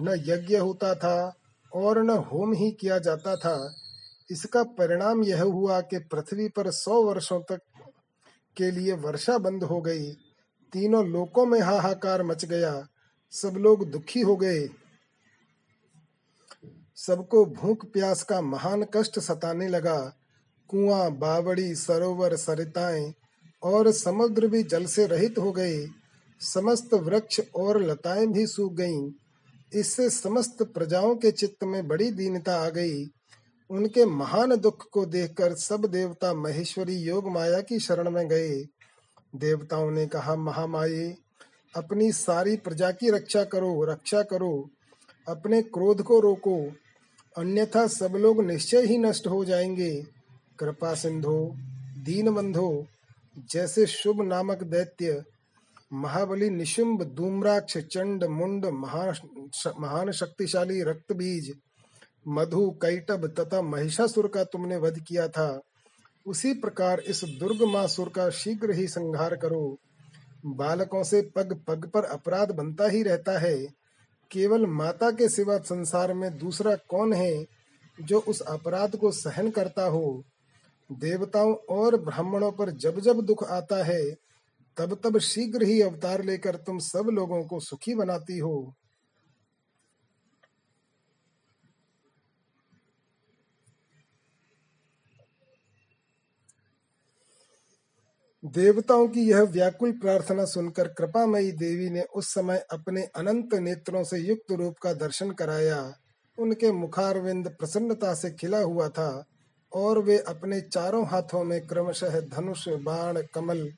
न 0.00 0.08
यज्ञ 0.26 0.56
होता 0.56 0.94
था 0.94 1.34
और 1.75 2.02
न 2.02 2.10
होम 2.10 2.52
ही 2.52 2.70
किया 2.70 2.99
जाता 2.99 3.37
था। 3.37 3.75
इसका 4.30 4.62
परिणाम 4.62 5.22
यह 5.22 5.42
हुआ 5.42 5.80
कि 5.80 5.99
पृथ्वी 5.99 6.49
पर 6.49 6.70
सौ 6.70 7.02
वर्षों 7.02 7.40
तक 7.40 7.60
के 8.56 8.70
लिए 8.70 8.92
वर्षा 8.92 9.38
बंद 9.38 9.64
हो 9.64 9.80
गई। 9.80 10.12
तीनों 10.72 11.06
लोकों 11.06 11.46
में 11.46 11.60
हाहाकार 11.60 12.22
मच 12.22 12.44
गया। 12.44 12.88
सब 13.30 13.54
लोग 13.56 13.90
दुखी 13.90 14.20
हो 14.20 14.37
गए। 14.37 14.68
सबको 16.96 17.44
भूख 17.44 17.92
प्यास 17.92 18.22
का 18.22 18.40
महान 18.40 18.87
कष्ट 18.94 19.18
सताने 19.18 19.68
लगा। 19.68 20.16
कुआँ, 20.68 21.10
बावड़ी, 21.10 21.75
सरोवर, 21.75 22.37
सरिताएँ 22.37 23.14
और 23.62 23.92
समुद्र 23.92 24.46
भी 24.46 24.62
जल 24.62 24.87
से 24.87 25.06
रहित 25.06 25.38
हो 25.38 25.52
गए। 25.52 25.88
समस्त 26.40 26.94
वृक्ष 26.94 27.40
और 27.54 27.82
लताएँ 27.82 28.26
भी 28.26 28.46
सूख 28.46 28.72
गईं। 28.72 29.12
इससे 29.75 30.10
समस्त 30.10 30.62
प्रजाओं 30.62 31.16
के 31.16 31.30
चित्त 31.30 31.64
में 31.64 31.88
बड़ी 31.88 32.10
दीनता 32.10 32.56
आ 32.56 32.70
गई। 32.70 33.06
उनके 33.70 34.04
महान 34.04 34.56
दुख 34.56 34.90
को 34.92 35.06
देखकर 35.06 35.54
सब 35.54 35.84
देवता 35.84 36.34
महेश्वरी 36.34 36.94
योग 36.94 37.30
माया 37.30 37.60
की 37.60 37.78
शरण 37.78 38.10
में 38.10 38.28
गए। 38.28 38.66
देवताओं 39.34 39.90
ने 39.90 40.06
कहा, 40.06 40.36
महामाये, 40.36 41.16
अपनी 41.76 42.12
सारी 42.12 42.56
प्रजा 42.56 42.90
की 42.90 43.10
रक्षा 43.10 43.44
करो 43.44 43.84
रक्षा 43.84 44.22
करो। 44.22 44.70
अपने 45.28 45.62
क्रोध 45.62 46.02
को 46.02 46.20
रोको। 46.20 46.72
अन्यथा 47.38 47.86
सब 47.86 48.12
लोग 48.16 48.44
निश्चय 48.44 48.86
ही 48.86 48.98
नष्ट 48.98 49.26
हो 49.26 49.44
जाएँगे। 49.44 50.06
कृपा 50.58 50.94
सिंधो, 50.94 51.54
दीन 51.98 52.30
बंधो, 52.30 52.86
जैसे 53.50 53.86
शुभ 53.86 54.22
नामक 54.22 54.62
दैत्य। 54.62 55.24
महाबली 55.92 56.50
निशुंभ 56.50 57.02
धूम्राक्ष, 57.02 57.78
चंड 57.78 58.24
मुंड, 58.24 58.66
महान 58.66 59.14
महान 59.80 60.10
शक्तिशाली 60.10 60.82
रक्त 60.82 61.12
बीज 61.12 61.58
मधु 62.28 62.70
कैटब 62.70 63.34
तथा 63.40 63.62
महिषासुर 63.62 64.28
का 64.28 64.44
तुमने 64.44 64.76
वध 64.76 65.00
किया 65.08 65.28
था। 65.28 65.60
उसी 66.26 66.52
प्रकार 66.52 67.00
इस 67.00 67.24
दुर्ग 67.24 67.58
दुर्गमासुर 67.58 68.08
का 68.08 68.30
शीघ्र 68.30 68.70
ही 68.70 68.88
संहार 68.88 69.36
करो। 69.36 69.78
बालकों 70.46 71.02
से 71.02 71.22
पग 71.22 71.60
पग 71.68 71.90
पर 71.94 72.04
अपराध 72.04 72.50
बनता 72.50 72.88
ही 72.88 73.02
रहता 73.02 73.38
है। 73.38 73.66
केवल 74.30 74.66
माता 74.66 75.10
के 75.10 75.28
सिवा 75.28 75.58
संसार 75.58 76.14
में 76.14 76.38
दूसरा 76.38 76.76
कौन 76.76 77.12
है 77.12 77.46
जो 78.00 78.20
उस 78.20 78.40
अपराध 78.40 78.96
को 78.96 79.10
सहन 79.10 79.50
करता 79.50 79.84
हो? 79.84 80.24
देवताओं 80.92 81.54
और 81.54 82.00
ब्राह्मणों 82.00 82.52
पर 82.52 82.70
जब 82.70 83.00
जब 83.00 83.20
दुख 83.20 83.44
आता 83.44 83.84
है, 83.84 84.10
तब 84.76 85.00
तब 85.04 85.18
शीघ्र 85.18 85.62
ही 85.62 85.82
अवतार 85.82 86.24
लेकर 86.24 86.56
तुम 86.56 86.78
सब 86.78 87.08
लोगों 87.12 87.44
को 87.44 87.60
सुखी 87.60 87.94
बनाती 87.94 88.38
हो। 88.38 88.74
देवताओं 98.44 99.09
की 99.09 99.20
यह 99.20 99.42
व्याकुल 99.42 99.92
प्रार्थना 99.92 100.44
सुनकर 100.44 100.88
कृपामयी 100.88 101.52
देवी 101.52 101.90
ने 101.90 102.02
उस 102.02 102.35
समय 102.35 102.64
अपने 102.73 103.02
अनंत 103.02 103.54
नेत्रों 103.54 104.04
से 104.04 104.18
युक्त 104.18 104.52
रूप 104.52 104.75
का 104.82 104.92
दर्शन 104.92 105.30
कराया। 105.30 105.94
उनके 106.38 106.73
मुखारविंद 106.73 107.49
प्रसन्नता 107.49 108.14
से 108.14 108.30
खिला 108.30 108.59
हुआ 108.59 108.88
था 108.88 109.25
और 109.73 109.99
वे 109.99 110.18
अपने 110.18 110.61
चारों 110.61 111.06
हाथों 111.06 111.44
में 111.44 111.66
क्रमशः 111.66 112.20
धनुष, 112.20 112.68
बाण, 112.68 113.23
कमल 113.35 113.73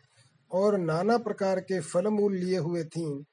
और 0.52 0.78
नाना 0.78 1.18
प्रकार 1.18 1.60
के 1.60 1.80
फल 1.80 2.06
मूल 2.06 2.34
लिए 2.34 2.58
हुए 2.58 2.84
थीं। 2.84 3.24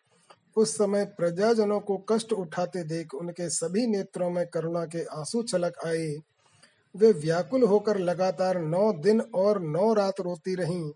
उस 0.55 0.77
समय 0.77 1.05
प्रजाजनों 1.05 1.79
को 1.79 1.97
कष्ट 1.97 2.33
उठाते 2.33 2.83
देख 2.83 3.13
उनके 3.13 3.49
सभी 3.49 3.87
नेत्रों 3.87 4.29
में 4.29 4.47
करुणा 4.47 4.85
के 4.85 5.03
आँसू 5.03 5.43
छलक 5.43 5.73
आए। 5.85 6.15
वे 6.97 7.11
व्याकुल 7.11 7.63
होकर 7.63 7.97
लगातार 7.97 8.61
नौ 8.61 8.93
दिन 8.93 9.21
और 9.21 9.61
नौ 9.61 9.93
रात 9.93 10.19
रोती 10.19 10.55
रहीं। 10.55 10.91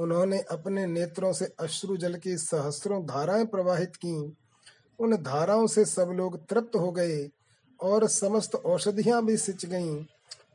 उन्होंने 0.00 0.38
अपने 0.40 0.86
नेत्रों 0.86 1.32
से 1.32 1.44
अश्रु 1.60 1.96
जल 1.96 2.14
की 2.14 2.36
सहस्रों 2.36 3.02
धाराएँ 3.02 3.44
प्रवाहित 3.44 3.96
की। 3.96 4.36
उन 5.00 5.16
धाराओं 5.16 5.66
से 5.66 5.84
सब 5.84 6.10
लोग 6.14 6.46
तृप्त 6.46 6.76
हो 6.76 6.92
गए 6.92 7.28
और 7.80 8.08
समस्त 8.08 8.54
औषधियाँ 8.54 9.24
भी 9.24 9.36
सिंच 9.36 9.66
गईं। 9.66 10.04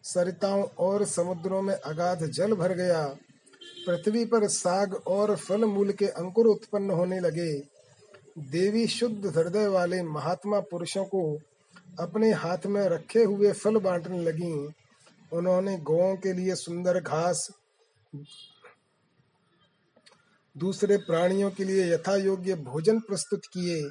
सरिताओं 0.04 0.64
और 0.64 1.06
समुद्रों 1.06 1.62
में 1.62 1.76
अगाध 1.76 2.26
जल 2.26 2.54
भर 2.54 2.74
गया। 2.74 3.18
पृथ्वी 3.88 4.26
पर 4.26 4.48
साग 4.48 4.94
और 5.08 5.36
फल 5.36 5.66
मूल 5.66 5.92
के 5.92 6.06
अंकुर 6.06 6.48
उत्पन्न 6.48 6.92
होने 6.92 7.20
लगे। 7.20 7.54
देवी 8.38 8.88
शुद्ध 8.88 9.38
हृदय 9.38 9.68
वाले 9.68 10.04
महात्मा 10.04 10.60
पुरुषों 10.60 11.06
को 11.06 11.40
अपने 12.00 12.32
हाथ 12.32 12.66
में 12.66 12.82
रखे 12.82 13.24
हुए 13.24 13.52
फल 13.52 13.78
बांटने 13.78 14.20
लगी। 14.20 14.74
उन्होंने 15.34 15.78
गौों 15.78 16.16
के 16.16 16.34
लिए 16.34 16.56
सुंदर 16.56 17.00
घास 17.00 17.50
दूसरे 20.58 20.98
प्राणियों 20.98 21.52
के 21.52 21.64
लिए 21.64 21.94
यथा 21.94 22.16
योग्य 22.16 22.56
भोजन 22.56 23.00
प्रस्तुत 23.00 23.42
किए। 23.54 23.90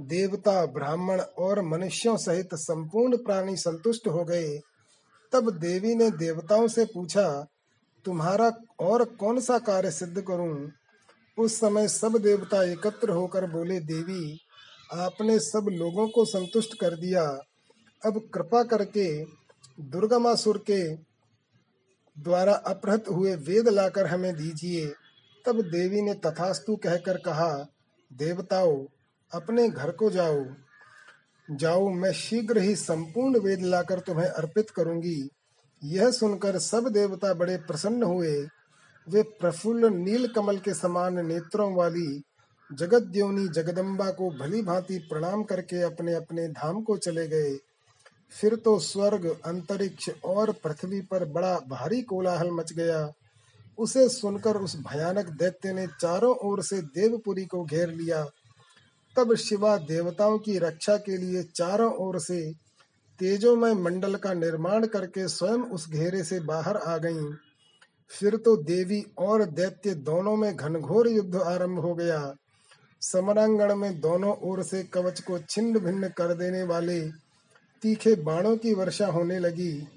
देवता, 0.00 0.66
ब्राह्मण 0.66 1.20
और 1.20 1.62
मनुष्यों 1.62 2.16
सहित 2.16 2.48
संपूर्ण 2.54 3.16
प्राणी 3.16 3.56
संतुष्ट 3.56 4.08
हो 4.08 4.24
गए। 4.24 4.60
तब 5.32 5.50
देवी 5.50 5.94
ने 5.94 6.10
देवताओं 6.10 6.68
से 6.68 6.84
पूछा, 6.84 7.46
तुम्हारा 8.04 8.52
और 8.80 9.04
कौन 9.04 9.40
सा 9.40 9.58
कार्य 9.58 9.90
सिद्ध 9.90 10.22
करूँ? 10.22 10.72
उस 11.38 11.60
समय 11.60 11.88
सब 11.88 12.16
देवता 12.16 12.62
एकत्र 12.64 13.10
होकर 13.10 13.50
बोले, 13.50 13.80
देवी, 13.80 14.40
आपने 14.92 15.38
सब 15.38 15.66
लोगों 15.72 16.08
को 16.08 16.24
संतुष्ट 16.24 16.80
कर 16.80 16.94
दिया। 16.94 17.24
अब 18.06 18.30
कृपा 18.34 18.62
करके 18.62 19.24
दुर्गमासुर 19.80 20.58
के 20.58 20.94
द्वारा 22.22 22.54
अपहृत 22.54 23.04
हुए 23.08 23.36
वेद 23.36 23.68
लाकर 23.68 24.06
हमें 24.06 24.34
दीजिए। 24.34 24.92
तब 25.44 25.60
देवी 25.60 26.02
ने 26.02 26.14
तथास्तु 26.14 26.76
कहकर 26.76 27.16
कहा, 27.16 27.66
देवताओं, 28.12 28.84
अपने 29.32 29.68
घर 29.68 29.90
को 29.90 30.10
जाओ। 30.10 30.44
जाओ, 31.50 31.88
मैं 31.88 32.12
शीघ्र 32.12 32.58
ही 32.58 32.76
संपूर्ण 32.76 33.38
वेद 33.38 33.62
लाकर 33.62 34.00
तुम्हें 34.00 34.28
अर्पित 34.28 34.70
करूँगी। 34.70 35.28
यह 35.84 36.10
सुनकर 36.10 36.58
सब 36.58 36.88
देवता 36.88 37.34
बड़े 37.34 37.56
प्रसन्न 37.56 38.02
हुए। 38.02 38.46
वे 39.08 39.22
प्रफुल्ल 39.22 39.94
नील 39.94 40.26
कमल 40.26 40.58
के 40.58 40.74
समान 40.74 41.26
नेत्रों 41.26 41.74
वाली 41.74 42.22
जगत 42.72 43.02
द्योनी 43.02 43.48
जगदम्बा 43.48 44.10
को 44.10 44.30
भली 44.30 44.62
भांति 44.62 44.98
प्रणाम 44.98 45.42
करके 45.42 45.82
अपने 45.82 46.14
अपने 46.14 46.48
धाम 46.48 46.82
को 46.82 46.96
चले 46.96 47.28
गए। 47.28 47.56
फिर 48.40 48.56
तो 48.56 48.78
स्वर्ग, 48.78 49.40
अंतरिक्ष 49.44 50.10
और 50.24 50.52
पृथ्वी 50.52 51.00
पर 51.00 51.24
बड़ा 51.24 51.58
भारी 51.58 52.02
कोलाहल 52.02 52.50
मच 52.50 52.72
गया। 52.72 53.12
उसे 53.78 54.08
सुनकर 54.08 54.56
उस 54.56 54.76
भयानक 54.76 55.26
दैत्य 55.26 55.72
ने 55.72 55.86
चारों 55.86 56.36
ओर 56.36 56.62
से 56.62 56.82
देवपुरी 56.82 57.44
को 57.44 57.64
घेर 57.64 57.88
लिया। 57.88 58.24
तब 59.16 59.34
शिवा 59.34 59.76
देवताओं 59.76 60.38
की 60.38 60.58
रक्षा 60.58 60.96
के 60.96 61.16
लिए 61.16 61.42
चारों 61.42 61.92
ओर 61.94 62.18
से 62.20 62.52
तेजोमय 63.18 63.74
मंडल 63.74 64.14
का 64.14 64.34
निर्माण 64.34 64.86
करके 64.86 65.28
स्वयं 65.28 65.58
उस 65.58 65.90
घेरे 65.90 66.24
से 66.24 66.40
बाहर 66.40 66.76
आ 66.76 66.96
गईं। 66.98 67.34
फिर 68.10 68.36
तो 68.36 68.56
देवी 68.56 69.06
और 69.18 69.44
दैत्य 69.44 69.94
दोनों 69.94 70.36
में 70.36 70.56
घनघोर 70.56 71.08
युद्ध 71.08 71.36
आरंभ 71.36 71.78
हो 71.78 71.94
गया। 71.94 72.34
समरांगण 73.00 73.74
में 73.74 74.00
दोनों 74.00 74.36
ओर 74.36 74.62
से 74.62 74.82
कवच 74.82 75.20
को 75.20 75.38
छिन्न 75.38 75.78
भिन्न 75.78 76.08
कर 76.08 76.34
देने 76.34 76.62
वाले 76.62 77.00
तीखे 77.82 78.14
बाणों 78.14 78.56
की 78.56 78.74
वर्षा 78.74 79.06
होने 79.06 79.38
लगी। 79.38 79.88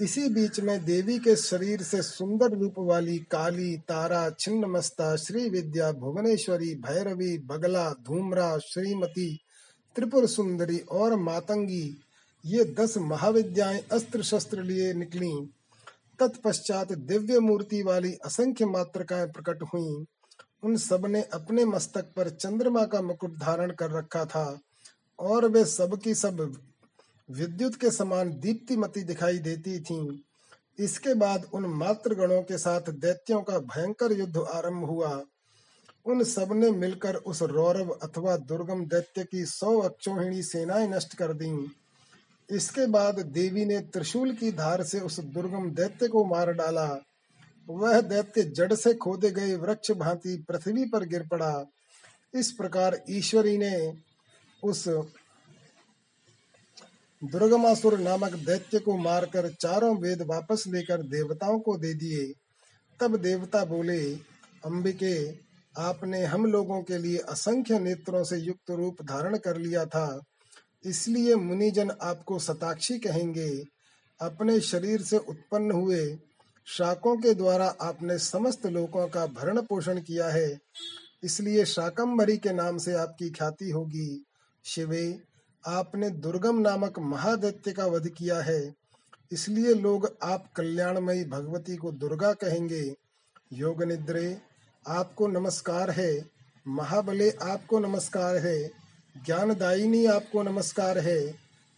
इसी 0.00 0.28
बीच 0.28 0.60
में 0.60 0.84
देवी 0.84 1.18
के 1.18 1.36
शरीर 1.36 1.82
से 1.82 2.02
सुंदर 2.02 2.50
रूप 2.50 2.74
वाली 2.78 3.18
काली 3.18 3.76
तारा 3.76 4.30
छिन्न 4.30 4.64
मस्ता 4.64 5.16
श्री 5.16 5.50
विद्या 5.50 5.92
भुवनेश्वरी, 5.92 6.74
भैरवी, 6.74 7.38
बगला, 7.38 7.90
धूमरा, 7.90 8.58
श्रीमती, 8.58 9.38
त्रिपुर 9.96 10.26
सुंदरी 10.26 10.78
और 10.78 11.16
मातंगी, 11.16 12.00
ये 12.46 12.64
दस 12.64 12.98
महाविद्याएँ 12.98 13.84
अस्त्र 13.92 14.22
शस्त्र 14.22 14.62
लिए 14.62 14.94
निकली। 14.94 15.50
तत्पश्चात 16.18 16.92
दिव्य 16.92 17.38
मूर्ति 17.38 17.82
वाली 17.82 18.14
असंख्य 18.14 18.66
मात्रकाएँ 18.66 19.26
प्रकट 19.26 19.62
हुई। 19.62 20.04
उन 20.62 20.76
सबने 20.76 21.22
अपने 21.22 21.64
मस्तक 21.64 22.12
पर 22.16 22.30
चंद्रमा 22.30 22.84
का 22.84 23.02
मुकुट 23.02 23.38
धारण 23.38 23.70
कर 23.70 23.90
रखा 23.90 24.24
था 24.24 24.60
और 25.18 25.48
वे 25.48 25.64
सब 25.64 26.00
की 26.00 26.14
सब 26.14 26.62
विद्युत 27.30 27.74
के 27.74 27.90
समान 27.90 28.30
दीप्तिमती 28.30 29.02
दिखाई 29.02 29.38
देती 29.38 29.80
थीं। 29.80 30.18
इसके 30.78 31.14
बाद 31.14 31.46
उन 31.54 31.66
मात्र 31.66 32.14
गणों 32.14 32.42
के 32.42 32.58
साथ 32.58 32.80
दैत्यों 32.80 33.42
का 33.42 33.58
भयंकर 33.58 34.12
युद्ध 34.12 34.36
आरंभ 34.36 34.84
हुआ। 34.84 35.22
उन 36.06 36.24
सबने 36.24 36.70
मिलकर 36.70 37.14
उस 37.14 37.42
रौरव 37.42 37.90
अथवा 37.90 38.36
दुर्गम 38.36 38.84
दैत्य 38.84 39.24
की 39.24 39.44
सौ 39.44 39.80
अक्षोहिणी 39.80 40.42
सेनाएँ 40.42 40.88
नष्ट 40.88 41.14
कर 41.14 41.32
दी। 41.32 41.72
इसके 42.50 42.86
बाद 42.86 43.20
देवी 43.20 43.64
ने 43.64 43.80
त्रिशूल 43.80 44.32
की 44.32 44.52
धार 44.52 44.82
से 44.82 45.00
उस 45.00 45.20
दुर्गम 45.20 45.70
दैत्य 45.70 46.08
को 46.08 46.24
मार 46.24 46.52
डाला। 46.52 46.98
वह 47.68 48.00
दैत्य 48.00 48.42
जड़ 48.42 48.74
से 48.74 48.94
खोदे 48.94 49.30
गए 49.30 49.56
वृक्ष 49.56 49.90
भांति 49.90 50.44
पृथ्वी 50.48 50.84
पर 50.84 51.04
गिर 51.04 51.26
पड़ा। 51.26 51.64
इस 52.34 52.52
प्रकार 52.52 53.04
ईश्वरी 53.10 53.58
ने 53.58 53.96
उस 54.64 54.88
दुर्गमासुर 57.24 57.98
नामक 57.98 58.32
दैत्य 58.32 58.78
को 58.78 58.96
मारकर 58.96 59.50
चारों 59.50 59.98
वेद 59.98 60.22
वापस 60.22 60.64
लेकर 60.66 61.02
देवताओं 61.02 61.60
को 61.60 61.76
दे 61.76 61.94
दिए। 61.94 62.34
तब 63.00 63.16
देवता 63.16 63.64
बोले, 63.64 64.14
अंबिके, 64.64 65.38
आपने 65.78 66.24
हम 66.24 66.46
लोगों 66.46 66.82
के 66.82 66.98
लिए 66.98 67.18
असंख्य 67.18 67.78
नेत्रों 67.78 68.24
से 68.24 68.36
युक्त 68.36 68.70
रूप 68.70 69.02
धारण 69.02 69.36
कर 69.36 69.56
लिया 69.56 69.86
था। 69.86 70.22
इसलिए 70.84 71.34
मुनिजन 71.34 71.90
आपको 72.02 72.38
सताक्षी 72.38 72.98
कहेंगे। 72.98 73.64
अपने 74.20 74.60
शरीर 74.60 75.02
से 75.02 75.18
उत्पन्न 75.18 75.70
हुए 75.70 76.18
शाकों 76.66 77.16
के 77.16 77.34
द्वारा 77.34 77.76
आपने 77.80 78.18
समस्त 78.18 78.66
लोगों 78.66 79.08
का 79.08 79.26
भरण 79.26 79.62
पोषण 79.62 80.00
किया 80.00 80.28
है। 80.28 80.58
इसलिए 81.22 81.64
शाकंभरी 81.64 82.36
के 82.36 82.52
नाम 82.52 82.78
से 82.78 82.94
आपकी 82.94 83.30
ख्याति 83.30 83.70
होगी। 83.70 84.24
शिवे 84.64 85.29
आपने 85.66 86.10
दुर्गम 86.10 86.60
नामक 86.60 86.98
महादैत्य 86.98 87.72
का 87.72 87.86
वध 87.86 88.08
किया 88.08 88.40
है। 88.40 88.74
इसलिए 89.32 89.74
लोग 89.74 90.16
आप 90.22 90.52
कल्याणमयी 90.56 91.24
भगवती 91.24 91.76
को 91.76 91.92
दुर्गा 91.92 92.32
कहेंगे। 92.32 92.96
योग 93.52 93.82
निद्रे, 93.82 94.38
आपको 94.88 95.26
नमस्कार 95.26 95.90
है। 95.90 96.30
महाबले, 96.68 97.30
आपको 97.30 97.78
नमस्कार 97.78 98.36
है। 98.36 98.64
ज्ञानदायिनी, 99.26 100.06
आपको 100.06 100.42
नमस्कार 100.42 100.98
है। 100.98 101.34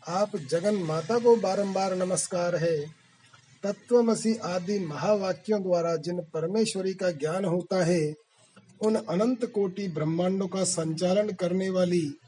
आप 0.09 0.37
जगन 0.37 0.75
माता 0.75 1.19
को 1.19 1.37
बारंबार 1.37 1.95
नमस्कार 1.95 2.57
है। 2.57 2.87
तत्वमसी 3.63 4.37
आदि 4.37 4.79
महावाक्यों 4.79 5.63
द्वारा 5.63 5.97
जिन 5.97 6.21
परमेश्वरी 6.21 6.95
का 6.95 7.11
ज्ञान 7.11 7.45
होता 7.45 7.85
है, 7.85 8.15
उन 8.81 8.95
अनंत 8.95 9.45
कोटि 9.45 9.89
ब्रह्मांडों 9.89 10.49
का 10.49 10.65
संचालन 10.65 11.31
करने 11.31 11.71
वाली 11.71 12.19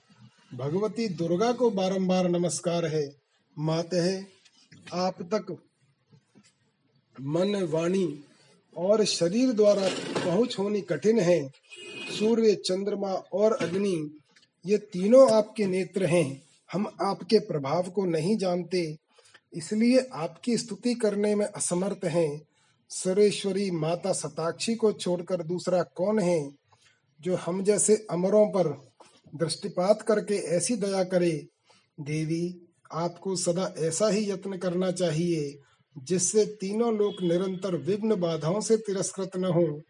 भगवती 0.51 1.09
दुर्गा 1.09 1.53
को 1.53 1.71
बारंबार 1.71 2.29
नमस्कार 2.29 2.85
है। 2.87 3.05
माते 3.57 3.97
है, 3.97 4.27
आप 4.95 5.23
तक 5.23 5.51
मन, 7.17 7.55
वाणी 7.65 8.25
और 8.77 9.05
शरीर 9.05 9.53
द्वारा 9.53 9.89
पहुँच 10.21 10.59
होनी 10.59 10.81
कठिन 10.81 11.19
है। 11.21 11.49
सूर्य, 12.11 12.55
चंद्रमा 12.55 13.13
और 13.33 13.53
अग्नि, 13.53 14.19
ये 14.65 14.79
तीनों 14.79 15.31
आपके 15.33 15.67
नेत्र 15.67 16.07
हैं। 16.07 16.43
हम 16.71 16.87
आपके 17.03 17.39
प्रभाव 17.39 17.91
को 17.91 18.05
नहीं 18.05 18.37
जानते, 18.37 18.97
इसलिए 19.53 20.07
आपकी 20.15 20.57
स्तुति 20.59 20.95
करने 20.95 21.35
में 21.35 21.47
असमर्थ 21.47 22.05
हैं। 22.05 22.41
सरेश्वरी 22.91 23.71
माता 23.71 24.13
सताक्षी 24.13 24.75
को 24.75 24.93
छोड़कर 24.93 25.43
दूसरा 25.43 25.83
कौन 25.83 26.19
है, 26.19 26.51
जो 27.21 27.37
हम 27.37 27.63
जैसे 27.63 28.07
अमरों 28.11 28.47
पर 28.49 28.94
दृष्टिपात 29.35 30.03
करके 30.03 30.35
ऐसी 30.57 30.77
दया 30.77 31.05
करे, 31.05 31.47
देवी, 32.01 32.69
आपको 32.93 33.37
सदा 33.37 33.73
ऐसा 33.79 34.09
ही 34.09 34.31
यत्न 34.31 34.57
करना 34.57 34.91
चाहिए, 34.93 35.59
जिससे 35.97 36.45
तीनों 36.61 36.95
लोग 36.97 37.23
निरंतर 37.23 37.77
विघ्न 37.77 38.15
बाधाओं 38.15 38.61
से 38.61 38.77
तिरस्कृत 38.77 39.37
न 39.37 39.45
हो। 39.45 39.81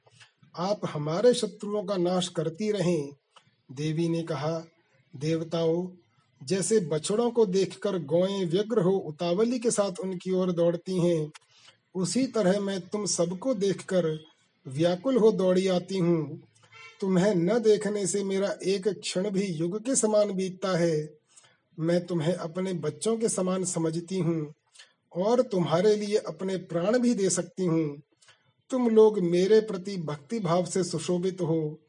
आप 0.54 0.80
हमारे 0.86 1.34
शत्रुओं 1.34 1.82
का 1.82 1.96
नाश 1.96 2.28
करती 2.28 2.70
रहें, 2.72 3.10
देवी 3.72 4.08
ने 4.08 4.22
कहा। 4.22 4.58
देवताओं, 5.14 5.86
जैसे 6.40 6.78
बछड़ों 6.80 7.30
को 7.30 7.46
देखकर 7.46 7.98
गौएँ 7.98 8.44
व्यग्र 8.44 8.82
हो 8.82 8.90
उतावली 8.90 9.58
के 9.58 9.70
साथ 9.70 10.00
उनकी 10.00 10.30
ओर 10.30 10.52
दौड़ती 10.52 10.98
हैं, 11.00 11.30
उसी 11.94 12.26
तरह 12.26 12.60
मैं 12.60 12.80
तुम 12.80 13.06
सबको 13.06 13.54
देखकर 13.54 14.18
व्याकुल 14.66 15.16
हो 15.16 15.32
दौड़ी 15.32 15.66
आती 15.68 15.98
हूँ। 15.98 16.40
तुम्हें 17.00 17.34
न 17.34 17.58
देखने 17.58 18.06
से 18.06 18.24
मेरा 18.24 18.58
एक 18.64 18.88
क्षण 18.88 19.30
भी 19.30 19.42
युग 19.42 19.78
के 19.80 19.96
समान 19.96 20.32
बीतता 20.32 20.78
है। 20.78 21.18
मैं 21.78 22.06
तुम्हें 22.06 22.34
अपने 22.34 22.72
बच्चों 22.72 23.16
के 23.16 23.28
समान 23.28 23.64
समझती 23.64 24.18
हूँ 24.18 24.54
और 25.16 25.42
तुम्हारे 25.42 25.96
लिए 25.96 26.16
अपने 26.16 26.56
प्राण 26.56 26.98
भी 26.98 27.14
दे 27.14 27.30
सकती 27.30 27.64
हूँ। 27.64 28.02
तुम 28.70 28.88
लोग 28.88 29.18
मेरे 29.18 29.60
प्रति 29.60 29.96
भक्ति 29.96 30.38
भाव 30.40 30.64
से 30.64 30.84
सुशोभित 30.84 31.40
हो। 31.40 31.80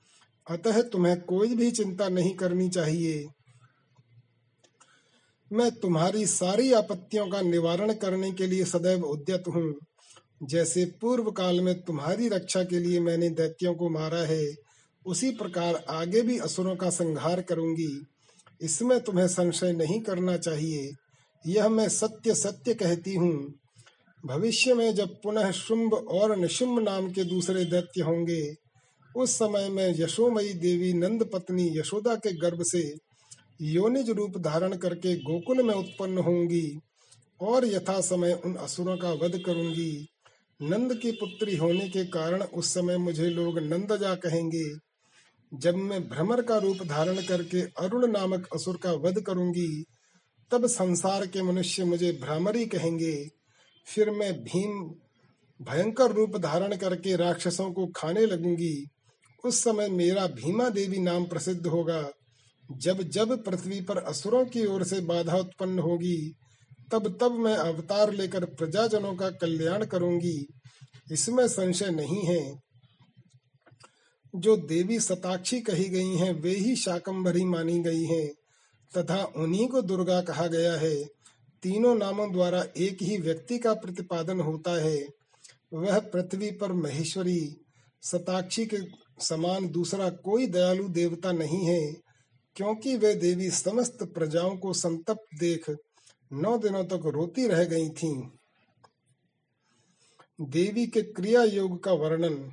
अतः 0.50 0.82
तुम्हें 0.82 1.22
कोई 1.22 1.56
भी 1.56 1.72
चिंता 1.72 2.10
नहीं 2.10 2.36
करनी 2.36 2.70
चाहिए। 2.70 3.28
मैं 5.54 5.72
तुम्हारी 5.72 6.26
सारी 6.26 6.74
आपत्तियों 6.74 7.28
का 7.28 7.42
निवारण 7.42 7.94
करने 7.94 8.32
के 8.32 8.48
लिए 8.48 8.66
सदैव 8.66 9.04
उद्यत 9.04 9.44
हूँ। 9.48 9.74
जैसे 10.44 10.86
पूर्व 11.02 11.32
काल 11.32 11.62
में 11.62 11.82
तुम्हारी 11.82 12.28
रक्षा 12.28 12.64
के 12.64 12.80
लिए 12.80 13.00
मैंने 13.00 13.30
दैत्यों 13.30 13.74
को 13.76 13.90
मारा 13.90 14.18
है 14.18 14.65
उसी 15.06 15.32
प्रकार 15.32 15.86
आगे 15.90 16.22
भी 16.22 16.38
असुरों 16.40 16.75
का 16.75 16.90
संहार 16.90 17.42
करूँगी। 17.42 18.06
इसमें 18.62 19.00
तुम्हें 19.00 19.27
संशय 19.27 19.72
नहीं 19.72 20.01
करना 20.01 20.38
चाहिए। 20.38 20.92
यह 21.48 21.70
मैं 21.70 21.90
सत्य 21.90 22.36
सत्य 22.36 22.74
कहती 22.74 23.14
हूँ। 23.14 23.53
भविष्य 24.25 24.74
में 24.74 24.96
जब 24.96 25.10
पुनः 25.24 25.51
शुंभ 25.51 25.94
और 25.94 26.36
निशुंभ 26.36 26.79
नाम 26.79 27.12
के 27.12 27.24
दूसरे 27.24 27.66
दैत्य 27.66 28.01
होंगे, 28.01 28.56
उस 29.16 29.32
समय 29.32 29.70
में 29.70 29.96
यशोमयी 30.00 30.53
देवी 30.53 30.94
नंद 30.94 31.29
पत्नी 31.34 31.79
यशोदा 31.79 32.16
के 32.16 32.32
गर्भ 32.34 32.64
से 32.64 32.94
योनिज 33.62 34.10
रूप 34.10 34.38
धारण 34.38 34.75
करके 34.75 35.16
गोकुल 35.16 35.62
में 35.64 35.74
उत्पन्न 35.74 36.18
होंगी 36.18 36.79
और 37.42 37.66
यथा 37.66 38.01
समय 38.01 38.42
उन 38.46 38.56
असुरों 38.56 38.98
का 38.98 39.12
वध 39.12 39.40
करूँगी। 39.46 40.08
नंद 40.62 40.96
की 40.96 41.12
पुत्री 41.12 41.56
होने 41.56 41.90
के 41.90 42.06
कारण 42.06 42.42
उस 42.42 42.74
समय 42.74 42.98
मुझे 42.98 43.29
लोग 43.29 43.60
नंदजा 43.60 44.16
कहेंगे। 44.16 44.85
जब 45.53 45.75
मैं 45.75 46.10
भ्रमर 46.10 46.42
का 46.42 46.58
रूप 46.58 46.77
धारण 46.84 47.16
करके 47.16 47.62
अरुण 47.62 48.12
नामक 48.12 48.48
असुर 48.53 48.77
का 48.77 48.92
वध 48.92 49.22
करूँगी, 49.22 49.86
तब 50.51 50.68
संसार 50.68 51.27
के 51.27 51.42
मनुष्य 51.42 51.84
मुझे 51.84 52.12
भ्रामरी 52.12 52.66
कहेंगे। 52.66 53.29
फिर 53.88 54.12
मैं 54.12 54.34
भीम 54.44 54.96
भयंकर 55.62 56.12
रूप 56.12 56.38
धारण 56.38 56.75
करके 56.75 57.16
राक्षसों 57.16 57.72
को 57.72 57.88
खाने 57.96 58.25
लगूँगी। 58.25 58.88
उस 59.46 59.64
समय 59.64 59.90
मेरा 59.90 60.27
भीमा 60.27 60.70
देवी 60.70 61.00
नाम 61.00 61.25
प्रसिद्ध 61.25 61.68
होगा। 61.68 62.12
जब 62.72 63.01
जब 63.01 63.44
पृथ्वी 63.44 63.81
पर 63.81 63.98
असुरों 63.98 64.46
की 64.46 64.66
ओर 64.66 64.84
से 64.84 65.00
बाधा 65.00 65.38
उत्पन्न 65.38 65.79
होगी, 65.79 66.36
तब 66.92 67.18
तब 67.22 67.31
मैं 67.31 67.55
अवतार 67.55 68.14
लेकर 68.14 68.46
प्रजाजनों 68.46 69.16
का 69.16 69.29
कल्याण 69.29 69.86
करूँगी। 69.86 70.48
इसमें 71.12 71.48
संशय 71.48 71.90
नहीं 71.90 72.24
है 72.24 72.65
जो 74.36 74.58
देवी 74.58 75.00
सताक्षी 75.00 75.62
कही 75.62 75.90
गई 75.90 76.16
हैं, 76.16 76.34
वे 76.34 76.52
ही 76.52 76.76
शाकंभरी 76.76 77.46
मानी 77.46 77.80
गई 77.80 78.04
हैं। 78.04 78.34
तथा 78.98 79.24
उन्हीं 79.36 79.68
को 79.68 79.82
दुर्गा 79.82 80.22
कहा 80.22 80.48
गया 80.48 80.74
है। 80.74 81.04
तीनों 81.64 81.96
नामों 81.96 82.32
द्वारा 82.32 82.66
एक 82.78 82.98
ही 83.02 83.18
व्यक्ति 83.18 83.60
का 83.60 83.74
प्रतिपादन 83.74 84.40
होता 84.40 84.82
है। 84.82 85.08
वह 85.74 86.00
पृथ्वी 86.00 86.52
पर 86.52 86.74
महेश्वरी, 86.74 87.62
सताक्षी 88.02 88.66
के 88.66 88.78
समान 89.20 89.68
दूसरा 89.68 90.10
कोई 90.10 90.48
दयालु 90.48 90.88
देवता 90.88 91.32
नहीं 91.32 91.66
है, 91.66 91.94
क्योंकि 92.56 92.98
वे 92.98 93.16
देवी 93.16 93.50
समस्त 93.50 93.98
प्रजाओं 94.04 94.58
को 94.58 94.74
संतप्त 94.74 95.40
देख 95.40 95.70
नौ 96.34 96.58
दिनों 96.58 96.84
तक 96.84 97.02
रोती 97.06 97.48
रह 97.48 97.64
गई 97.64 97.90
थीं। 97.90 98.24
देवी 100.42 100.88
के 100.88 101.02
क्रिया 101.02 101.44
योग 101.44 101.84
का 101.84 101.92
वर्णन 101.92 102.52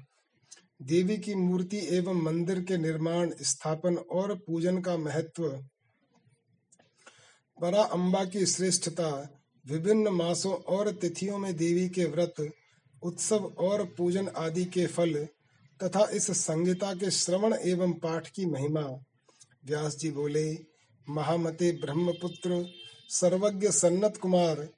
देवी 0.83 1.17
की 1.17 1.35
मूर्ति 1.35 1.89
एवं 1.91 2.23
मंदिर 2.23 2.61
के 2.61 2.77
निर्माण, 2.77 3.31
स्थापन 3.43 3.97
और 3.97 4.35
पूजन 4.35 4.81
का 4.81 4.97
महत्व। 4.97 5.49
परा 7.61 7.83
अम्बा 7.83 8.25
की 8.25 8.47
श्रेष्ठता, 8.47 9.41
विभिन्न 9.67 10.09
मासों 10.09 10.55
और 10.55 10.91
तिथियों 10.91 11.39
में 11.39 11.57
देवी 11.57 11.89
के 11.89 12.05
व्रत, 12.05 12.35
उत्सव 13.03 13.45
और 13.59 13.85
पूजन 13.85 14.29
आदि 14.29 14.65
के 14.65 14.87
फल, 14.87 15.29
तथा 15.83 16.09
इस 16.13 16.31
संगीता 16.31 16.95
के 16.95 17.11
श्रवण 17.11 17.55
एवं 17.55 17.93
पाठ 17.93 18.29
की 18.29 18.47
महिमा। 18.47 19.05
व्यास 19.65 19.97
जी 19.97 20.11
बोले, 20.11 20.59
महामते 21.09 21.73
ब्रह्मपुत्र, 21.73 22.67
सर्वज्ञ 23.09 23.69
सन्नत 23.71 24.17
कुमार, 24.17 24.69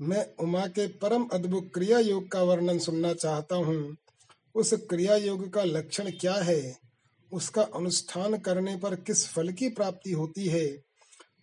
मैं 0.00 0.34
उमा 0.40 0.66
के 0.66 0.86
परम 0.88 1.24
अद्भुत 1.32 1.70
क्रिया 1.74 1.98
योग 1.98 2.28
का 2.28 2.42
वर्णन 2.42 2.78
सुनना 2.78 3.14
चाहता 3.14 3.56
हूँ। 3.56 3.96
उस 4.54 4.72
क्रिया 4.74 5.16
योग 5.16 5.52
का 5.52 5.64
लक्षण 5.64 6.10
क्या 6.10 6.34
है? 6.34 6.78
उसका 7.32 7.62
अनुष्ठान 7.62 8.38
करने 8.38 8.76
पर 8.76 8.94
किस 8.94 9.28
फल 9.28 9.52
की 9.52 9.68
प्राप्ति 9.68 10.12
होती 10.12 10.46
है? 10.46 10.66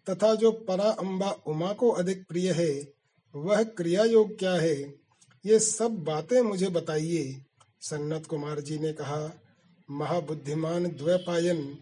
तथा 0.10 0.36
जो 0.36 0.52
परा 0.52 0.84
अम्बा 0.84 1.32
उमा 1.32 1.74
को 1.74 1.90
अधिक 1.90 2.28
प्रिय 2.28 2.52
है, 2.52 2.94
वह 3.36 3.64
क्रिया 3.64 4.04
योग 4.04 4.40
क्या 4.40 4.54
है? 4.54 4.82
ये 5.46 5.60
सब 5.60 5.92
बातें 5.92 6.42
मुझे 6.42 6.68
बताइए। 6.68 7.42
सन्नत 7.82 8.26
कुमार 8.26 8.60
जी 8.60 8.80
ने 8.80 8.94
कहा, 8.94 9.40
महाबुद्धिमान 9.92 10.86
द्वैपायन, 10.86 11.78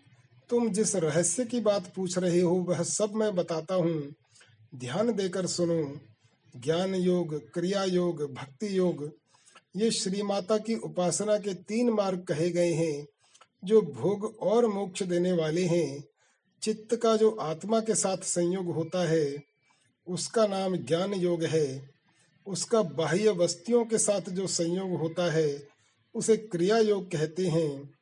तुम 0.49 0.69
जिस 0.69 0.95
रहस्य 0.95 1.45
की 1.45 1.59
बात 1.59 1.93
पूछ 1.95 2.17
रहे 2.17 2.41
हो, 2.41 2.55
वह 2.55 2.83
सब 2.83 3.11
मैं 3.15 3.35
बताता 3.35 3.75
हूँ। 3.75 4.13
ध्यान 4.75 5.13
देकर 5.13 5.45
सुनो। 5.45 5.99
ज्ञान 6.59 6.95
योग 6.95 7.51
क्रिया 7.53 7.83
योग 7.83 8.33
भक्ति 8.33 8.77
योग 8.77 9.11
ये 9.75 9.91
श्री 9.91 10.21
माता 10.21 10.57
की 10.57 10.75
उपासना 10.75 11.38
के 11.38 11.53
तीन 11.53 11.89
मार्ग 11.89 12.23
कहे 12.23 12.49
गए 12.49 12.73
हैं, 12.73 13.07
जो 13.63 13.81
भोग 13.81 14.38
और 14.41 14.67
मोक्ष 14.67 15.03
देने 15.03 15.31
वाले 15.31 15.65
हैं। 15.65 16.03
चित्त 16.61 16.95
का 16.95 17.17
जो 17.17 17.31
आत्मा 17.31 17.79
के 17.79 17.95
साथ 17.95 18.17
संयोग 18.17 18.65
होता 18.65 19.09
है, 19.09 19.43
उसका 20.07 20.47
नाम 20.47 20.77
ज्ञान 20.77 21.13
योग 21.13 21.43
है। 21.43 21.89
उसका 22.47 22.81
बाह्य 22.81 23.29
वस्तियों 23.29 23.85
के 23.85 23.97
साथ 23.97 24.21
जो 24.21 24.47
संयोग 24.47 24.91
होता 24.91 25.31
है, 25.31 25.67
उसे 26.15 26.38
क्रिया 26.38 26.77
योग 26.77 27.11
कहते 27.11 27.47
हैं। 27.47 27.93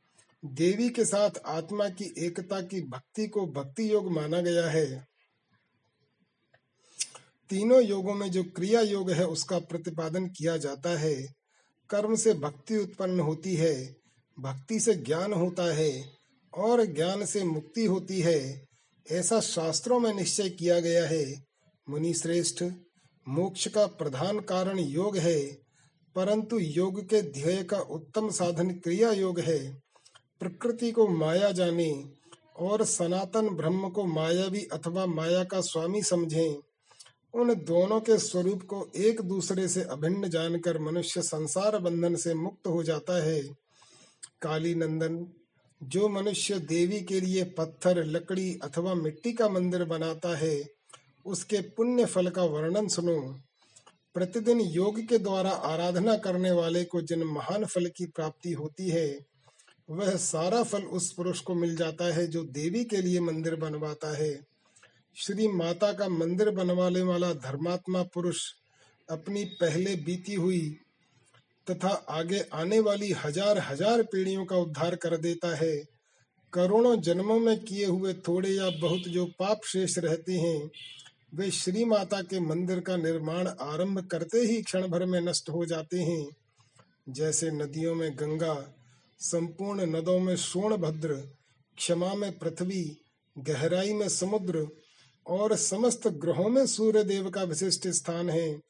देवी 0.46 0.90
के 0.90 1.06
साथ 1.06 1.30
आत्मा 1.46 1.90
की 1.90 2.14
एकता 2.18 2.62
की 2.62 2.82
भक्ति 2.82 3.28
को 3.28 3.48
भक्ति 3.48 3.94
योग 3.94 4.12
माना 4.12 4.42
गया 4.42 4.70
है। 4.70 5.08
तीनों 7.50 7.84
योगों 7.84 8.14
में 8.14 8.32
जो 8.32 8.44
क्रिया 8.44 8.82
योग 8.82 9.12
है, 9.12 9.28
उसका 9.28 9.60
प्रतिपादन 9.60 10.28
किया 10.28 10.58
जाता 10.58 11.00
है। 11.00 11.43
कर्म 11.94 12.16
से 12.16 12.34
भक्ति 12.34 12.78
उत्पन्न 12.78 13.20
होती 13.20 13.56
है, 13.56 13.96
भक्ति 14.40 14.80
से 14.80 14.94
ज्ञान 14.94 15.34
होता 15.34 15.74
है 15.74 16.10
और 16.54 16.86
ज्ञान 16.86 17.26
से 17.26 17.44
मुक्ति 17.44 17.86
होती 17.86 18.22
है, 18.22 18.68
ऐसा 19.12 19.40
शास्त्रों 19.40 20.00
में 20.00 20.14
निश्चय 20.14 20.50
किया 20.50 20.80
गया 20.80 21.08
है। 21.08 21.44
मुनि 21.90 22.14
श्रेष्ठ 22.14 22.64
मोक्ष 23.28 23.68
का 23.68 23.86
प्रधान 23.86 24.40
कारण 24.40 24.80
योग 24.80 25.18
है, 25.18 25.40
परंतु 26.16 26.60
योग 26.60 27.02
के 27.02 27.22
ध्येय 27.22 27.64
का 27.64 27.78
उत्तम 27.78 28.30
साधन 28.30 28.70
क्रिया 28.72 29.12
योग 29.12 29.40
है। 29.40 29.74
प्रकृति 30.40 30.92
को 30.92 31.08
माया 31.08 31.52
जाने 31.52 32.10
और 32.58 32.86
सनातन 32.86 33.50
ब्रह्म 33.50 33.90
को 33.90 34.06
मायावी 34.06 34.62
अथवा 34.74 35.06
माया 35.06 35.44
का 35.44 35.62
स्वामी 35.62 36.02
समझें। 36.02 36.56
उन 37.34 37.54
दोनों 37.56 38.00
के 38.02 38.18
स्वरूप 38.18 38.64
को 38.64 38.92
एक 38.96 39.22
दूसरे 39.22 39.68
से 39.68 39.82
अभिन्न 39.82 40.30
जानकर 40.30 40.80
मनुष्य 40.80 41.22
संसार 41.22 41.78
बंधन 41.78 42.16
से 42.16 42.34
मुक्त 42.34 42.68
हो 42.68 42.84
जाता 42.84 43.24
है। 43.24 43.42
काली 44.42 44.76
नंदन, 44.76 45.28
जो 45.82 46.10
मनुष्य 46.10 46.60
देवी 46.60 47.02
के 47.02 47.20
लिए 47.22 47.44
पत्थर, 47.44 48.04
लकड़ी 48.04 48.60
अथवा 48.64 48.94
मिट्टी 48.94 49.34
का 49.34 49.50
मंदिर 49.50 49.84
बनाता 49.84 50.36
है, 50.38 50.64
उसके 51.26 51.62
पुण्य 51.62 52.06
फल 52.06 52.30
का 52.30 52.44
वर्णन 52.44 52.88
सुनो। 52.88 53.20
प्रतिदिन 54.14 54.62
योग 54.62 55.00
के 55.00 55.18
द्वारा 55.18 55.50
आराधना 55.50 56.18
करने 56.18 56.52
वाले 56.52 56.84
को 56.84 57.02
जिन 57.02 57.24
महान 57.24 57.66
फल 57.66 57.86
की 57.88 58.06
प्राप्ति 58.06 58.52
होती 58.52 58.90
है, 58.90 59.26
वह 59.90 60.16
सारा 60.16 60.64
फल 60.64 60.84
उस 60.84 61.14
पुरुष 61.14 61.40
को 61.40 61.56
मिल 61.56 61.76
जाता 61.76 62.14
है 62.14 62.28
जो 62.28 62.44
देवी 62.44 62.84
के 62.84 62.98
लिए 62.98 63.20
मंदिर 63.20 63.56
बनवाता 63.56 64.18
है। 64.18 64.53
श्री 65.16 65.48
माता 65.48 65.92
का 65.94 66.08
मंदिर 66.10 66.50
बनवाने 66.50 67.02
वाला 67.02 67.32
धर्मात्मा 67.34 68.02
पुरुष 68.04 68.40
अपनी 69.10 69.44
पहले 69.62 69.96
बीती 69.96 70.34
हुई 70.34 70.62
तथा 71.68 71.90
आगे 72.10 72.40
आने 72.54 72.80
वाली 72.80 73.12
हज़ार 73.16 73.60
हज़ार 73.60 74.04
पीढ़ियों 74.04 74.46
का 74.46 74.58
उद्धार 74.58 74.96
कर 74.96 75.18
देता 75.18 75.56
है। 75.56 75.76
करोड़ों 76.54 76.96
जन्मों 77.02 77.40
में 77.40 77.60
किए 77.60 77.86
हुए 77.86 78.14
थोड़े 78.28 78.50
या 78.50 78.70
बहुत 78.82 79.08
जो 79.08 79.26
पाप 79.40 79.62
शेष 79.66 79.98
रहते 79.98 80.34
हैं, 80.34 80.70
वे 81.34 81.52
श्री 81.52 81.86
माता 81.86 82.22
के 82.22 82.40
मंदिर 82.40 82.80
का 82.80 82.98
निर्माण 82.98 83.48
आरंभ 83.48 84.06
करते 84.08 84.38
ही 84.38 84.62
क्षण 84.62 84.88
भर 84.88 85.06
में 85.06 85.20
नष्ट 85.22 85.50
हो 85.50 85.66
जाते 85.66 86.02
हैं। 86.02 86.28
जैसे 87.10 87.52
नदियों 87.52 87.96
में 87.96 88.12
गंगा, 88.12 88.56
संपूर्ण 89.20 89.86
नदों 89.96 90.20
में 90.20 90.36
सोनभद्र 90.36 91.14
क्षमा 91.78 92.14
में 92.14 92.32
पृथ्वी, 92.40 92.86
गहराई 93.36 93.94
में 93.94 94.08
समुद्र 94.10 94.68
और 95.28 95.56
समस्त 95.56 96.08
ग्रहों 96.08 96.50
में 96.50 96.68
सूर्य 96.68 97.04
देव 97.04 97.30
का 97.30 97.44
विशिष्ट 97.44 97.88
स्थान 97.88 98.30
है। 98.30 98.62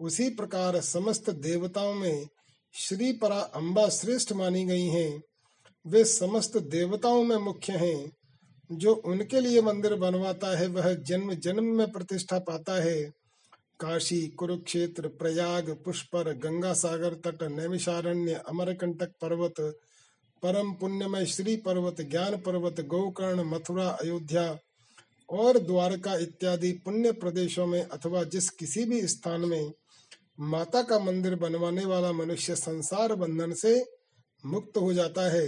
उसी 0.00 0.30
प्रकार 0.30 0.80
समस्त 0.80 1.30
देवताओं 1.30 1.94
में 1.94 2.28
श्री 2.72 3.12
परा 3.12 3.38
अम्बा 3.38 3.88
श्रेष्ठ 3.88 4.32
मानी 4.32 4.64
गई 4.64 4.86
हैं। 4.86 5.22
वे 5.86 6.04
समस्त 6.04 6.56
देवताओं 6.56 7.24
में 7.24 7.36
मुख्य 7.36 7.72
हैं। 7.72 8.12
जो 8.72 8.94
उनके 8.94 9.40
लिए 9.40 9.60
मंदिर 9.62 9.94
बनवाता 9.94 10.58
है, 10.58 10.66
वह 10.66 10.94
जन्म 10.94 11.34
जन्म 11.34 11.64
में 11.64 11.92
प्रतिष्ठा 11.92 12.38
पाता 12.38 12.82
है। 12.82 13.04
काशी, 13.80 14.28
कुरुक्षेत्र, 14.28 15.08
प्रयाग, 15.08 15.70
पुष्पर, 15.84 16.32
गंगा 16.32 16.72
सागर 16.72 17.14
तट, 17.14 17.42
नैमिषारण्य, 17.42 18.42
अमरकंटक 18.48 19.06
पर्वत, 19.06 19.54
परम 20.42 20.72
पुण्यमय 20.72 21.26
श्री 21.26 21.56
पर्वत, 21.56 22.00
ज्ञान 22.00 22.36
पर्वत, 22.36 22.80
गोकर्ण, 22.80 23.42
मथुरा, 23.44 23.88
अयोध्या 23.88 24.58
और 25.28 25.58
द्वारका 25.58 26.14
इत्यादि 26.16 26.72
पुण्य 26.84 27.12
प्रदेशों 27.12 27.66
में 27.66 27.82
अथवा 27.82 28.22
जिस 28.24 28.50
किसी 28.50 28.84
भी 28.84 29.06
स्थान 29.08 29.40
में 29.40 29.72
माता 30.40 30.82
का 30.82 30.98
मंदिर 30.98 31.34
बनवाने 31.34 31.84
वाला 31.84 32.12
मनुष्य 32.12 32.54
संसार 32.56 33.14
बंधन 33.14 33.52
से 33.52 33.84
मुक्त 34.44 34.76
हो 34.76 34.92
जाता 34.92 35.30
है। 35.32 35.46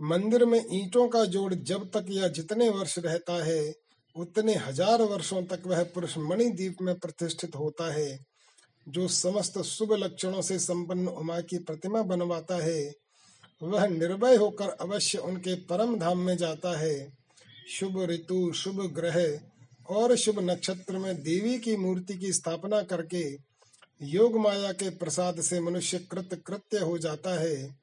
मंदिर 0.00 0.44
में 0.44 0.58
ईंटों 0.72 1.08
का 1.08 1.24
जोड़ 1.24 1.54
जब 1.54 1.90
तक 1.90 2.06
या 2.10 2.28
जितने 2.28 2.68
वर्ष 2.68 2.98
रहता 2.98 3.44
है, 3.44 3.74
उतने 4.16 4.54
हज़ार 4.54 5.02
वर्षों 5.02 5.42
तक 5.42 5.62
वह 5.66 5.82
पुरुष 5.84 6.16
मणिद्वीप 6.18 6.76
में 6.82 6.94
प्रतिष्ठित 6.94 7.56
होता 7.56 7.92
है, 7.92 8.18
जो 8.86 9.08
समस्त 9.08 9.58
शुभ 9.62 9.92
लक्षणों 9.92 10.42
से 10.42 10.58
संपन्न 10.58 11.08
उमा 11.08 11.40
की 11.40 11.58
प्रतिमा 11.58 12.02
बनवाता 12.02 12.56
है। 12.56 12.92
वह 13.62 13.86
निर्भय 13.86 14.36
होकर 14.36 14.68
अवश्य 14.80 15.18
उनके 15.18 15.54
परम 15.66 15.98
धाम 15.98 16.18
में 16.18 16.36
जाता 16.36 16.78
है। 16.78 16.96
शुभ 17.68 18.02
ऋतु, 18.02 18.52
शुभ 18.52 18.94
ग्रह 18.94 19.40
और 19.88 20.16
शुभ 20.16 20.38
नक्षत्र 20.38 20.98
में 20.98 21.22
देवी 21.22 21.58
की 21.58 21.76
मूर्ति 21.76 22.14
की 22.14 22.32
स्थापना 22.32 22.82
करके 22.82 23.38
योग 24.02 24.36
माया 24.36 24.72
के 24.72 24.90
प्रसाद 24.90 25.40
से 25.40 25.60
मनुष्य 25.60 25.98
कृत 25.98 26.42
कृत्य 26.46 26.78
हो 26.78 26.98
जाता 26.98 27.40
है। 27.40 27.78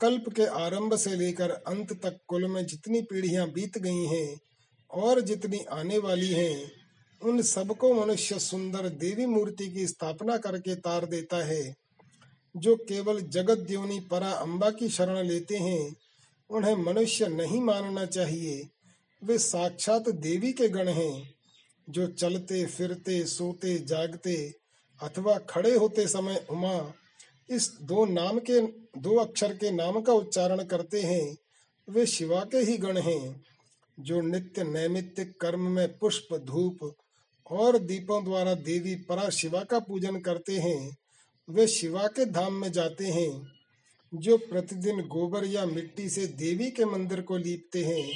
कल्प 0.00 0.24
के 0.36 0.44
आरंभ 0.44 0.96
से 0.96 1.16
लेकर 1.16 1.50
अंत 1.50 1.92
तक 1.92 2.18
कुल 2.28 2.46
में 2.46 2.66
जितनी 2.66 3.02
पीढ़ियाँ 3.02 3.50
बीत 3.50 3.78
गई 3.78 4.06
हैं 4.06 4.40
और 4.90 5.20
जितनी 5.20 5.58
आने 5.58 5.98
वाली 5.98 6.28
हैं, 6.28 6.72
उन 7.22 7.42
सबको 7.42 7.94
मनुष्य 7.94 8.38
सुंदर 8.38 8.88
देवी 8.88 9.26
मूर्ति 9.26 9.68
की 9.68 9.86
स्थापना 9.86 10.36
करके 10.36 10.74
तार 10.74 11.06
देता 11.06 11.44
है। 11.44 11.74
जो 12.56 12.76
केवल 12.76 13.20
जगत 13.20 13.58
द्योनी 13.58 14.00
परा 14.00 14.30
अम्बा 14.30 14.70
की 14.70 14.88
शरण 14.88 15.26
लेते 15.26 15.56
हैं, 15.56 15.96
उन्हें 16.50 16.74
मनुष्य 16.74 17.28
नहीं 17.28 17.60
मानना 17.60 18.04
चाहिए। 18.06 18.68
वे 19.24 19.38
साक्षात 19.38 20.08
देवी 20.08 20.52
के 20.52 20.68
गण 20.68 20.88
हैं, 20.88 21.34
जो 21.90 22.06
चलते, 22.06 22.66
फिरते, 22.66 23.24
सोते, 23.24 23.78
जागते 23.78 24.54
अथवा 25.02 25.38
खड़े 25.38 25.74
होते 25.76 26.06
समय 26.06 26.46
उमा 26.50 26.94
इस 27.50 27.78
दो 27.82 28.04
नाम 28.04 28.38
के, 28.38 28.60
दो 29.00 29.16
अक्षर 29.16 29.52
के 29.52 29.70
नाम 29.70 30.00
का 30.00 30.12
उच्चारण 30.12 30.64
करते 30.64 31.00
हैं। 31.00 31.36
वे 31.88 32.06
शिवा 32.06 32.40
के 32.40 32.58
ही 32.58 32.76
गण 32.76 32.96
हैं, 32.96 33.42
जो 34.00 34.20
नित्य 34.20 34.64
नैमित्तिक 34.64 35.40
कर्म 35.40 35.60
में 35.60 35.98
पुष्प, 35.98 36.36
धूप 36.36 36.96
और 37.50 37.78
दीपों 37.78 38.24
द्वारा 38.24 38.54
देवी 38.54 38.94
परा 38.94 39.30
शिवा 39.30 39.64
का 39.64 39.78
पूजन 39.78 40.20
करते 40.20 40.58
हैं। 40.58 40.96
वे 41.50 41.66
शिवा 41.66 42.06
के 42.06 42.24
धाम 42.24 42.54
में 42.54 42.72
जाते 42.72 43.06
हैं, 43.06 43.52
जो 44.14 44.36
प्रतिदिन 44.36 45.00
गोबर 45.00 45.44
या 45.44 45.66
मिट्टी 45.66 46.08
से 46.08 46.26
देवी 46.26 46.70
के 46.70 46.84
मंदिर 46.84 47.20
को 47.20 47.36
लीपते 47.36 47.84
हैं। 47.84 48.14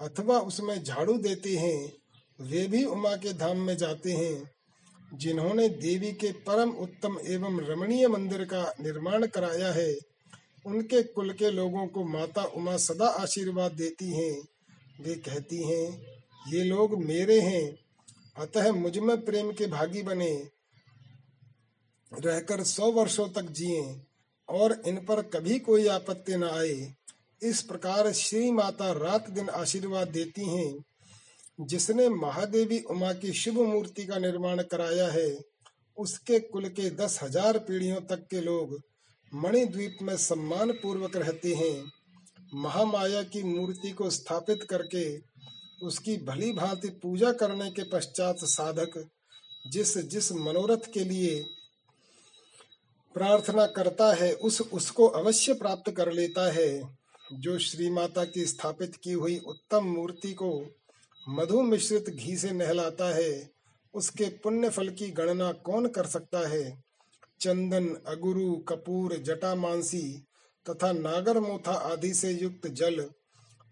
अथवा 0.00 0.38
उसमें 0.38 0.84
झाड़ू 0.84 1.18
देते 1.18 1.56
हैं, 1.56 1.92
वे 2.40 2.66
भी 2.66 2.84
उमा 2.84 3.16
के 3.16 3.32
धाम 3.32 3.58
में 3.58 3.76
जाते 3.76 4.12
हैं, 4.12 4.50
जिन्होंने 5.14 5.68
देवी 5.68 6.12
के 6.12 6.32
परम 6.32 6.70
उत्तम 6.70 7.18
एवं 7.26 7.60
रमणीय 7.60 8.08
मंदिर 8.08 8.44
का 8.44 8.74
निर्माण 8.80 9.26
कराया 9.26 9.72
है। 9.72 9.96
उनके 10.66 11.02
कुल 11.02 11.32
के 11.32 11.50
लोगों 11.50 11.86
को 11.86 12.04
माता 12.04 12.44
उमा 12.44 12.76
सदा 12.76 13.06
आशीर्वाद 13.06 13.72
देती 13.72 14.08
हैं। 14.10 14.42
वे 15.00 15.14
कहती 15.14 15.62
हैं, 15.68 16.00
ये 16.48 16.64
लोग 16.64 17.04
मेरे 17.04 17.40
हैं, 17.40 17.78
अतः 18.36 18.72
मुझमें 18.72 19.24
प्रेम 19.24 19.52
के 19.52 19.66
भागी 19.66 20.02
बने। 20.02 20.48
रहकर 22.24 22.62
सौ 22.62 22.92
वर्षों 22.92 23.28
तक 23.28 23.42
जिए, 23.42 24.00
और 24.48 24.82
इन 24.86 24.96
पर 24.96 25.22
कभी 25.22 25.58
कोई 25.58 25.86
आपत्ति 25.86 26.36
न 26.36 26.44
आए। 26.44 26.94
इस 27.42 27.62
प्रकार 27.62 28.12
श्री 28.12 28.50
माता 28.50 28.90
रात 28.92 29.30
दिन 29.30 29.48
आशीर्वाद 29.48 30.08
देती 30.08 30.44
हैं। 30.44 30.84
जिसने 31.60 32.08
महादेवी 32.08 32.78
उमा 32.80 33.12
की 33.12 33.32
शुभ 33.32 33.58
मूर्ति 33.58 34.04
का 34.06 34.18
निर्माण 34.18 34.62
कराया 34.62 35.08
है, 35.08 35.38
उसके 35.98 36.38
कुल 36.40 36.68
के 36.68 36.90
दस 36.90 37.18
हज़ार 37.22 37.58
पीढ़ियों 37.58 38.00
तक 38.00 38.26
के 38.30 38.40
लोग 38.40 38.78
मणिद्वीप 39.32 39.98
में 40.02 40.16
सम्मान 40.16 40.72
पूर्वक 40.72 41.16
रहते 41.16 41.54
हैं। 41.54 41.92
महामाया 42.54 43.22
की 43.22 43.42
मूर्ति 43.42 43.90
को 43.90 44.10
स्थापित 44.10 44.66
करके 44.70 45.04
उसकी 45.86 46.16
भली 46.16 46.52
भांति 46.52 46.88
पूजा 47.02 47.32
करने 47.32 47.70
के 47.70 47.82
पश्चात 47.82 48.36
साधक 48.36 49.04
जिस 49.66 49.96
जिस 49.98 50.32
मनोरथ 50.32 50.92
के 50.94 51.04
लिए 51.04 51.42
प्रार्थना 53.14 53.66
करता 53.66 54.14
है, 54.14 54.32
उस 54.32 54.60
उसको 54.60 55.06
अवश्य 55.06 55.54
प्राप्त 55.54 55.90
कर 55.90 56.12
लेता 56.12 56.50
है। 56.52 56.99
जो 57.32 57.58
श्री 57.58 57.90
माता 57.90 58.24
की 58.24 58.46
स्थापित 58.46 58.96
की 58.96 59.12
हुई 59.12 59.38
उत्तम 59.38 59.84
मूर्ति 59.84 60.32
को 60.32 60.66
मधु 61.28 61.62
मिश्रित 61.62 62.10
घी 62.10 62.36
से 62.36 62.50
नहलाता 62.50 63.14
है, 63.14 63.50
उसके 63.94 64.24
पुण्य 64.24 64.68
फल 64.68 64.88
की 64.88 65.10
गणना 65.10 65.52
कौन 65.52 65.88
कर 65.88 66.06
सकता 66.06 66.48
है? 66.48 66.84
चंदन, 67.40 67.88
अगुरु, 68.06 68.56
कपूर, 68.56 69.16
जटा 69.16 69.54
मानसी 69.54 70.22
तथा 70.70 70.92
नागर 70.92 71.40
मोथा 71.40 71.72
आदि 71.72 72.14
से 72.14 72.30
युक्त 72.30 72.68
जल 72.68 73.00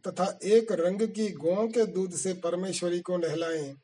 तथा 0.08 0.38
एक 0.44 0.72
रंग 0.72 1.00
की 1.02 1.28
गौ 1.28 1.68
के 1.68 1.86
दूध 1.86 2.12
से 2.12 2.32
परमेश्वरी 2.32 3.00
को 3.00 3.16
नहलाएँ। 3.16 3.74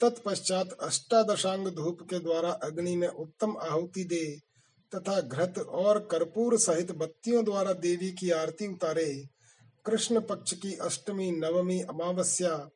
तत्पश्चात 0.00 0.72
अष्टादशांग 0.72 1.68
धूप 1.68 1.98
के 2.02 2.18
द्वारा 2.18 2.50
अग्नि 2.50 2.96
में 2.96 3.08
उत्तम 3.08 3.56
आहुति 3.56 4.04
दे 4.04 4.51
तथा 4.94 5.20
घृत 5.20 5.58
और 5.58 5.98
कर्पूर 5.98 6.58
सहित 6.58 6.92
बत्तियों 6.92 7.44
द्वारा 7.44 7.72
देवी 7.72 8.12
की 8.12 8.30
आरती 8.30 8.66
उतारे। 8.66 9.28
कृष्ण 9.86 10.20
पक्ष 10.20 10.52
की 10.52 10.74
अष्टमी, 10.74 11.30
नवमी, 11.30 11.80
अमावस्या 11.80 12.70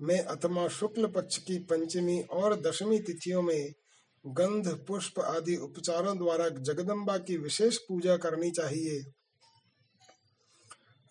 में 0.00 0.20
अथवा 0.20 0.68
शुक्ल 0.68 1.06
पक्ष 1.06 1.36
की 1.36 1.58
पंचमी 1.58 2.20
और 2.20 2.60
दशमी 2.60 2.98
तिथियों 2.98 3.42
में 3.42 3.72
गंध, 4.26 4.68
पुष्प 4.68 5.20
आदि 5.20 5.56
उपचारों 5.56 6.18
द्वारा 6.18 6.48
जगदम्बा 6.48 7.18
की 7.18 7.36
विशेष 7.36 7.78
पूजा 7.78 8.16
करनी 8.16 8.50
चाहिए। 8.50 9.04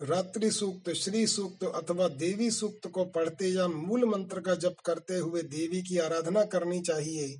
रात्रि 0.02 0.52
सूक्त, 0.52 0.90
श्री 0.90 1.28
सूक्त 1.28 1.64
अथवा 1.64 2.08
देवी 2.08 2.52
सूक्त 2.52 2.88
को 2.88 3.06
पढ़ते 3.06 3.48
या 3.48 3.68
मूल 3.68 4.06
मंत्र 4.06 4.40
का 4.40 4.56
जप 4.56 4.76
करते 4.86 5.14
हुए 5.14 5.42
देवी 5.42 5.82
की 5.82 5.98
आराधना 5.98 6.44
करनी 6.44 6.82
चाहिए। 6.82 7.40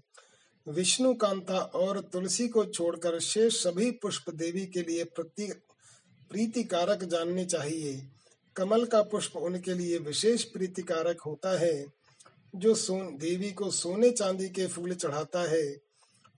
विष्णु 0.68 1.14
कांता 1.14 1.58
और 1.58 2.00
तुलसी 2.00 2.48
को 2.48 2.66
छोड़कर 2.66 3.20
शेष 3.20 3.64
सभी 3.64 3.92
पुष्प 3.92 4.30
देवी 4.30 4.66
के 4.66 4.82
लिए 4.82 5.04
प्रति 5.04 5.54
प्रीतिकारक 6.30 7.04
जानने 7.04 7.46
चाहिए। 7.46 8.08
कमल 8.56 8.86
का 8.86 9.02
पुष्प 9.02 9.38
उनके 9.38 9.74
लिए 9.74 9.98
विशेष 9.98 10.44
प्रीतिकारक 10.44 11.22
होता 11.22 11.60
है, 11.60 11.86
जो 12.56 12.76
सोन 12.76 13.18
देवी 13.18 13.52
को 13.52 13.72
सोने 13.72 14.12
चांदी 14.12 14.50
के 14.50 14.68
फूल 14.68 14.94
चढ़ाता 14.94 15.40
है। 15.50 15.78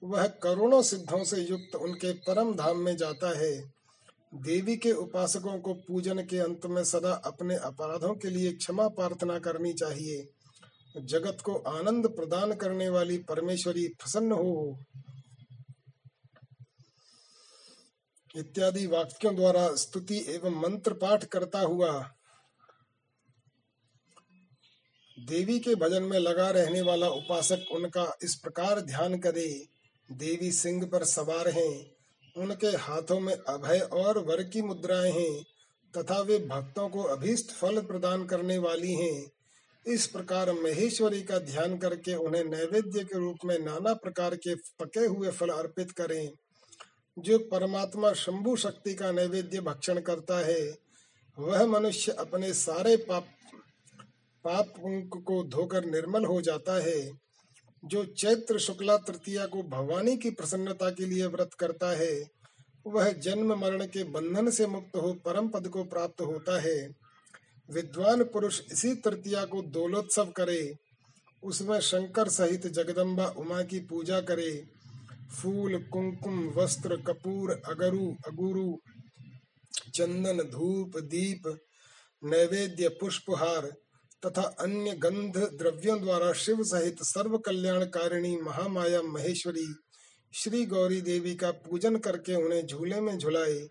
वह 0.03 0.27
करोड़ों 0.27 0.81
सिद्धों 0.81 1.23
से 1.23 1.41
युक्त 1.41 1.75
उनके 1.75 2.13
परम 2.13 2.55
धाम 2.55 2.77
में 2.77 2.97
जाता 2.97 3.37
है। 3.39 3.73
देवी 4.35 4.77
के 4.77 4.91
उपासकों 4.91 5.59
को 5.59 5.73
पूजन 5.73 6.19
के 6.19 6.37
अंत 6.37 6.65
में 6.65 6.83
सदा 6.83 7.11
अपने 7.11 7.55
अपराधों 7.55 8.15
के 8.15 8.29
लिए 8.29 8.51
क्षमा 8.51 8.87
प्रार्थना 8.87 9.39
करनी 9.39 9.73
चाहिए। 9.73 10.29
जगत 10.97 11.37
को 11.41 11.55
आनंद 11.55 12.07
प्रदान 12.07 12.53
करने 12.53 12.89
वाली 12.89 13.17
परमेश्वरी 13.17 13.87
प्रसन्न 13.87 14.31
हो। 14.31 14.79
इत्यादि 18.35 18.87
वाक्यों 18.87 19.35
द्वारा 19.35 19.75
स्तुति 19.75 20.25
एवं 20.29 20.61
मंत्र 20.61 20.93
पाठ 20.93 21.25
करता 21.25 21.59
हुआ 21.59 22.11
देवी 25.19 25.59
के 25.59 25.75
भजन 25.75 26.03
में 26.03 26.19
लगा 26.19 26.49
रहने 26.49 26.81
वाला 26.81 27.09
उपासक 27.09 27.65
उनका 27.71 28.17
इस 28.23 28.35
प्रकार 28.35 28.81
ध्यान 28.81 29.19
करे, 29.19 29.67
देवी 30.11 30.51
सिंह 30.51 30.85
पर 30.85 31.03
सवार 31.03 31.47
हैं, 31.47 31.91
उनके 32.37 32.67
हाथों 32.67 33.19
में 33.19 33.33
अभय 33.33 33.79
और 33.79 34.17
वर 34.17 34.43
की 34.43 34.61
मुद्राएँ 34.61 35.11
हैं, 35.11 35.43
तथा 35.97 36.19
वे 36.21 36.39
भक्तों 36.39 36.89
को 36.89 37.03
अभीष्ट 37.03 37.51
फल 37.51 37.81
प्रदान 37.81 38.25
करने 38.25 38.57
वाली 38.57 38.93
हैं। 38.93 39.31
इस 39.87 40.07
प्रकार 40.07 40.51
महेश्वरी 40.51 41.21
का 41.21 41.37
ध्यान 41.39 41.77
करके 41.77 42.15
उन्हें 42.15 42.43
नैवेद्य 42.43 43.03
के 43.03 43.17
रूप 43.17 43.37
में 43.45 43.59
नाना 43.59 43.93
प्रकार 43.93 44.35
के 44.35 44.55
पके 44.55 44.99
हुए 44.99 45.31
फल 45.31 45.49
अर्पित 45.49 45.91
करें। 45.91 46.31
जो 47.19 47.39
परमात्मा 47.39 48.13
शंभु 48.13 48.55
शक्ति 48.55 48.93
का 48.93 49.11
नैवेद्य 49.11 49.61
भक्षण 49.61 49.99
करता 49.99 50.45
है, 50.45 50.77
वह 51.39 51.65
मनुष्य 51.65 52.11
अपने 52.11 52.53
सारे 52.53 52.97
पाप 52.97 53.27
पाप 54.43 54.73
को 55.27 55.43
धोकर 55.43 55.85
निर्मल 55.85 56.25
हो 56.25 56.41
जाता 56.41 56.83
है। 56.83 57.11
जो 57.85 58.05
चैत्र 58.05 58.59
शुक्ला 58.59 58.97
तृतीया 58.97 59.45
को 59.45 59.63
भवानी 59.63 60.17
की 60.17 60.29
प्रसन्नता 60.29 60.89
के 60.89 61.05
लिए 61.05 61.25
व्रत 61.25 61.53
करता 61.53 61.97
है, 61.97 62.23
वह 62.87 63.11
जन्म 63.11 63.59
मरण 63.59 63.85
के 63.85 64.03
बंधन 64.03 64.49
से 64.49 64.67
मुक्त 64.67 64.95
हो 64.95 65.13
परम 65.13 65.47
पद 65.47 65.67
को 65.67 65.83
प्राप्त 65.83 66.21
होता 66.21 66.61
है। 66.61 67.01
विद्वान 67.71 68.23
पुरुष 68.23 68.61
इसी 68.71 68.93
तृतीया 68.95 69.45
को 69.45 69.61
दौलोत्सव 69.61 70.25
करे, 70.25 70.77
उसमें 71.43 71.79
शंकर 71.79 72.29
सहित 72.29 72.67
जगदम्बा 72.67 73.25
उमा 73.25 73.61
की 73.61 73.79
पूजा 73.79 74.21
करे। 74.21 74.67
फूल, 75.41 75.83
कुंकुम, 75.83 76.49
वस्त्र, 76.49 76.95
कपूर, 76.95 77.51
अगरु, 77.51 78.15
अगुरु, 78.27 78.77
चंदन, 79.95 80.37
धूप, 80.37 80.97
दीप, 80.97 81.59
नैवेद्य, 82.23 82.87
पुष्पहार 82.89 83.65
तथा 84.25 84.41
अन्य 84.41 84.91
गंध 84.91 85.37
द्रव्यों 85.37 86.01
द्वारा 86.01 86.33
शिव 86.33 86.63
सहित 86.63 87.03
सर्व 87.03 87.37
कल्याणकारिणी 87.37 88.37
महामाया 88.37 89.01
महेश्वरी, 89.01 89.75
श्री 90.33 90.65
गौरी 90.65 91.01
देवी 91.01 91.35
का 91.35 91.51
पूजन 91.51 91.95
करके 91.95 92.35
उन्हें 92.35 92.67
झूले 92.67 93.01
में 93.01 93.17
झुलाए। 93.17 93.69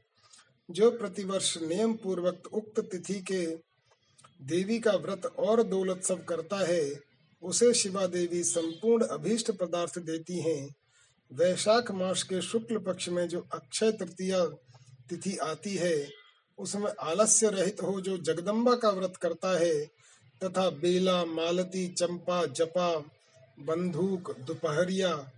जो 0.71 0.91
प्रतिवर्ष 0.91 1.59
नियम 1.59 1.93
पूर्वक 1.95 2.43
उक्त 2.53 2.81
तिथि 2.81 3.15
के 3.15 3.70
देवी 4.41 4.79
का 4.79 4.93
व्रत 4.93 5.27
और 5.39 5.63
दौलोत्सव 5.63 6.17
करता 6.17 6.67
है, 6.67 7.01
उसे 7.43 7.75
शिवा 7.75 8.07
देवी 8.07 8.43
संपूर्ण 8.45 9.05
अभीष्ट 9.05 9.51
पदार्थ 9.51 9.99
देती 9.99 10.41
हैं। 10.41 10.75
वैशाख 11.33 11.91
मास 11.91 12.23
के 12.23 12.41
शुक्ल 12.43 12.79
पक्ष 12.79 13.09
में 13.09 13.29
जो 13.29 13.47
अक्षय 13.55 13.93
तृतीया 13.93 14.45
तिथि 15.09 15.37
आती 15.37 15.75
है, 15.77 16.09
उसमें 16.59 16.93
आलस्य 17.01 17.51
रहित 17.51 17.83
हो 17.83 18.01
जो 18.01 18.19
जगदम्बा 18.19 18.75
का 18.75 18.91
व्रत 18.91 19.17
करता 19.17 19.59
है, 19.59 19.85
तथा 20.45 20.71
बेला, 20.71 21.25
मालती, 21.25 21.89
चंपा, 21.89 22.47
जपा 22.47 22.97
बंदूक 23.61 24.37
दोपहरिया 24.41 25.33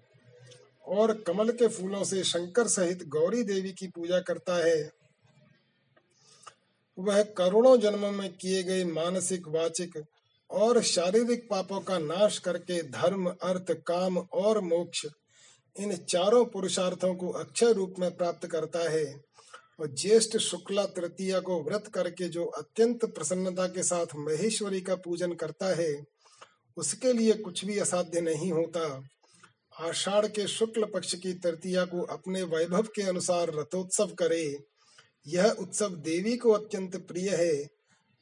और 0.87 1.15
कमल 1.15 1.51
के 1.51 1.69
फूलों 1.69 2.05
से 2.05 2.25
शंकर 2.25 2.69
सहित 2.69 3.09
गौरी 3.09 3.43
देवी 3.43 3.73
की 3.73 3.89
पूजा 3.89 4.21
करता 4.21 4.55
है। 4.67 5.02
वह 6.99 7.23
करोड़ों 7.23 7.81
जन्मों 7.81 8.13
में 8.13 8.33
किए 8.33 8.63
गए 8.63 8.85
मानसिक, 8.85 9.49
वाचिक 9.49 10.05
और 10.51 10.83
शारीरिक 10.83 11.49
पापों 11.51 11.81
का 11.81 11.99
नाश 11.99 12.39
करके 12.39 12.83
धर्म, 12.83 13.27
अर्थ, 13.43 13.73
काम 13.73 14.19
और 14.19 14.61
मोक्ष 14.61 15.07
इन 15.81 15.97
चारों 15.97 16.45
पुरुषार्थों 16.45 17.15
को 17.15 17.29
अक्षय 17.29 17.73
रूप 17.73 17.95
में 17.99 18.17
प्राप्त 18.17 18.47
करता 18.47 18.91
है। 18.91 19.25
और 19.81 19.95
ज्येष्ठ 19.95 20.37
शुक्ला 20.37 20.87
तृतीया 20.87 21.41
को 21.41 21.63
व्रत 21.63 21.87
करके 21.87 22.29
जो 22.29 22.45
अत्यंत 22.45 23.05
प्रसन्नता 23.05 23.67
के 23.67 23.83
साथ 23.83 24.07
महेश्वरी 24.17 24.81
का 24.81 24.95
पूजन 24.95 25.33
करता 25.33 25.75
है, 25.75 26.05
उसके 26.77 27.13
लिए 27.13 27.33
कुछ 27.33 27.65
भी 27.65 27.79
असाध्य 27.79 28.21
नहीं 28.21 28.53
होता। 28.53 29.09
आषाढ़ 29.81 30.27
के 30.27 30.47
शुक्ल 30.47 30.85
पक्ष 30.85 31.15
की 31.15 31.33
तृतीया 31.33 31.85
को 31.85 32.03
अपने 32.03 32.43
वैभव 32.43 32.83
के 32.83 33.03
अनुसार 33.03 33.55
रथोत्सव 33.55 34.07
करे। 34.07 34.72
यह 35.27 35.45
उत्सव 35.45 35.89
देवी 35.89 36.37
को 36.37 36.51
अत्यंत 36.51 36.97
प्रिय 36.97 37.31
है। 37.31 37.69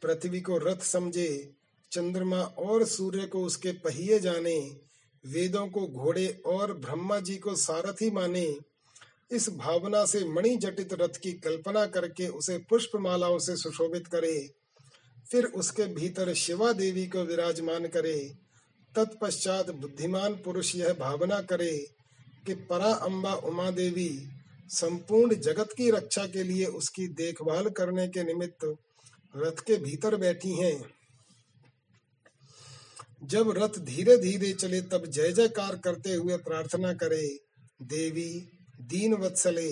पृथ्वी 0.03 0.41
को 0.41 0.59
रथ 0.59 0.79
समझे, 0.79 1.51
चंद्रमा 1.93 2.43
और 2.43 2.85
सूर्य 2.85 3.27
को 3.27 3.45
उसके 3.45 3.73
पहिए 3.73 4.19
जाने, 4.19 4.77
वेदों 5.27 5.69
को 5.69 5.87
घोड़े 5.87 6.43
और 6.47 6.73
ब्रह्मा 6.73 7.21
जी 7.21 7.37
को 7.37 7.55
सारथी 7.57 8.11
माने। 8.11 8.59
इस 9.31 9.51
भावना 9.51 10.05
से 10.05 10.25
मणि 10.25 10.57
जटित 10.57 10.93
रथ 10.93 11.17
की 11.23 11.33
कल्पना 11.33 11.87
करके 11.87 12.29
उसे 12.29 12.59
पुष्प 12.59 12.91
मालाओं 12.97 13.39
से 13.39 13.57
सुशोभित 13.57 14.07
करे। 14.07 14.51
फिर 15.31 15.45
उसके 15.45 15.85
भीतर 15.85 16.35
शिवा 16.35 16.73
देवी 16.73 17.07
को 17.07 17.19
विराजमान 17.19 17.87
करे। 17.87 18.35
तत्पश्चात 18.97 19.71
बुद्धिमान 19.71 20.35
पुरुष 20.35 20.77
यह 20.77 20.93
भावना 20.93 21.41
करे 21.41 21.79
कि 22.47 22.55
परा 22.55 22.93
अम्बा 22.93 23.35
उमा 23.35 23.71
देवी 23.71 24.40
संपूर्ण 24.71 25.35
जगत 25.35 25.69
की 25.77 25.91
रक्षा 25.91 26.27
के 26.27 26.43
लिए 26.43 26.67
उसकी 26.67 27.09
देखभाल 27.09 27.71
करने 27.71 28.09
के 28.09 28.23
निमित्त 28.23 28.77
रथ 29.37 29.61
के 29.61 29.77
भीतर 29.77 30.17
बैठी 30.17 30.53
हैं। 30.53 30.95
जब 33.25 33.51
रथ 33.51 33.79
धीरे 33.79 34.17
धीरे 34.17 34.53
चले, 34.53 34.81
तब 34.81 35.07
जय 35.07 35.33
जयकार 35.33 35.77
करते 35.77 36.13
हुए 36.13 36.37
प्रार्थना 36.37 36.93
करे, 36.93 37.41
देवी, 37.83 38.49
दीन 38.81 39.15
वत्सले, 39.15 39.71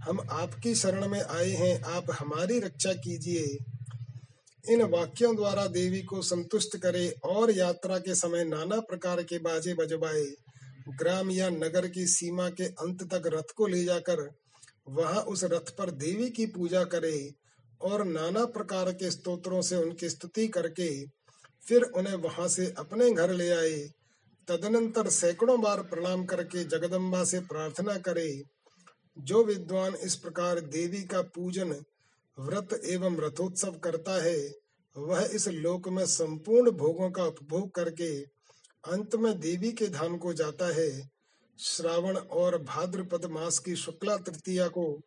हम 0.00 0.26
आपकी 0.30 0.74
शरण 0.74 1.08
में 1.08 1.22
आए 1.22 1.50
हैं, 1.50 1.82
आप 1.82 2.04
हमारी 2.10 2.60
रक्षा 2.60 2.92
कीजिए। 2.92 3.58
इन 4.72 4.82
वाक्यों 4.82 5.36
द्वारा 5.36 5.66
देवी 5.66 6.02
को 6.02 6.22
संतुष्ट 6.22 6.76
करे 6.76 7.14
और 7.24 7.50
यात्रा 7.50 7.98
के 7.98 8.14
समय 8.14 8.44
नाना 8.44 8.80
प्रकार 8.80 9.22
के 9.22 9.38
बाजे 9.38 9.74
बजवाए। 9.74 10.47
ग्राम 10.88 11.30
या 11.30 11.48
नगर 11.48 11.88
की 11.88 12.06
सीमा 12.06 12.48
के 12.50 12.64
अंत 12.64 13.02
तक 13.02 13.22
रथ 13.26 13.54
को 13.56 13.66
ले 13.66 13.84
जाकर 13.84 14.30
वहाँ 14.88 15.22
उस 15.22 15.44
रथ 15.44 15.70
पर 15.78 15.90
देवी 15.90 16.30
की 16.30 16.46
पूजा 16.46 16.84
करे 16.84 17.34
और 17.80 18.04
नाना 18.04 18.44
प्रकार 18.44 18.92
के 18.92 19.10
स्तोत्रों 19.10 19.62
से 19.62 19.76
उनकी 19.76 20.08
स्तुति 20.08 20.48
करके 20.48 21.06
फिर 21.66 21.82
उन्हें 21.82 22.14
वहाँ 22.14 22.48
से 22.48 22.74
अपने 22.78 23.12
घर 23.12 23.32
ले 23.32 23.50
आए। 23.50 23.90
तदनंतर 24.48 25.08
सैकड़ों 25.08 25.60
बार 25.60 25.82
प्रणाम 25.82 26.24
करके 26.24 26.64
जगदम्बा 26.64 27.24
से 27.24 27.40
प्रार्थना 27.40 27.96
करे। 27.96 28.42
जो 29.18 29.44
विद्वान 29.44 29.94
इस 29.94 30.16
प्रकार 30.16 30.60
देवी 30.60 31.02
का 31.02 31.22
पूजन, 31.22 31.72
व्रत 32.38 32.80
एवं 32.84 33.16
रथोत्सव 33.16 33.72
करता 33.72 34.22
है, 34.22 34.52
वह 34.98 35.30
इस 35.32 35.48
लोक 35.48 35.88
में 35.88 36.06
संपूर्ण 36.06 36.70
भोगों 36.70 37.10
का 37.10 37.24
उपभोग 37.24 37.70
करके 37.70 38.37
अंत 38.84 39.14
में 39.14 39.38
देवी 39.40 39.72
के 39.72 39.86
धाम 39.88 40.16
को 40.18 40.32
जाता 40.32 40.66
है। 40.74 41.10
श्रावण 41.58 42.16
और 42.16 42.56
भाद्रपद 42.62 43.24
मास 43.24 43.58
की 43.58 43.76
शुक्ला 43.76 44.16
तृतीया 44.16 44.68
को 44.68 45.00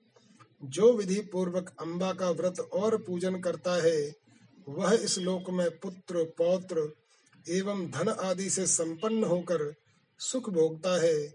जो 0.64 0.92
विधि 0.94 1.20
पूर्वक 1.22 1.74
अम्बा 1.80 2.12
का 2.14 2.30
व्रत 2.32 2.60
और 2.60 2.98
पूजन 2.98 3.40
करता 3.42 3.74
है, 3.84 4.14
वह 4.70 4.94
इस 4.94 5.18
लोक 5.18 5.50
में 5.50 5.70
पुत्र, 5.80 6.24
पौत्र 6.38 6.94
एवं 7.50 7.90
धन 7.92 8.10
आदि 8.10 8.50
से 8.50 8.66
संपन्न 8.68 9.24
होकर 9.24 9.74
सुख 10.20 10.50
भोगता 10.50 11.02
है 11.02 11.28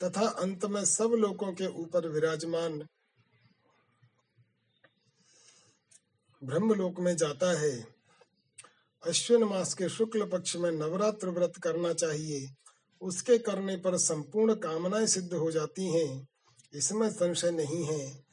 तथा 0.00 0.26
अंत 0.28 0.64
में 0.64 0.84
सब 0.84 1.12
लोगों 1.18 1.52
के 1.52 1.66
ऊपर 1.66 2.08
विराजमान 2.08 2.78
ब्रह्मलोक 6.42 7.00
में 7.00 7.16
जाता 7.16 7.58
है। 7.60 7.93
अश्विन 9.06 9.44
मास 9.44 9.74
के 9.74 9.88
शुक्ल 9.88 10.26
पक्ष 10.26 10.56
में 10.56 10.70
नवरात्र 10.70 11.28
व्रत 11.28 11.52
करना 11.62 11.92
चाहिए। 11.92 12.50
उसके 13.00 13.38
करने 13.38 13.76
पर 13.76 13.96
संपूर्ण 13.96 14.54
कामनाएँ 14.54 15.06
सिद्ध 15.06 15.34
हो 15.34 15.50
जाती 15.50 15.92
हैं। 15.92 16.28
इसमें 16.74 17.10
संशय 17.10 17.50
नहीं 17.50 17.84
है। 17.84 18.24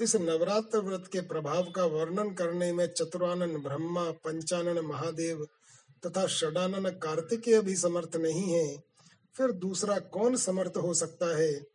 इस 0.00 0.16
नवरात्र 0.16 0.78
व्रत 0.78 1.04
के 1.12 1.20
प्रभाव 1.20 1.70
का 1.70 1.84
वर्णन 1.84 2.34
करने 2.34 2.72
में 2.72 2.86
चतुरानन 2.86 3.56
ब्रह्मा 3.56 4.10
पंचानन 4.10 4.80
महादेव 4.80 5.46
तथा 6.06 6.26
षडानन 6.26 6.90
कार्तिकेय 6.90 7.60
भी 7.60 7.76
समर्थ 7.76 8.16
नहीं 8.16 8.52
है। 8.52 8.82
फिर 9.36 9.52
दूसरा 9.52 9.98
कौन 9.98 10.36
समर्थ 10.36 10.72
हो 10.76 10.94
सकता 10.94 11.38
है? 11.38 11.66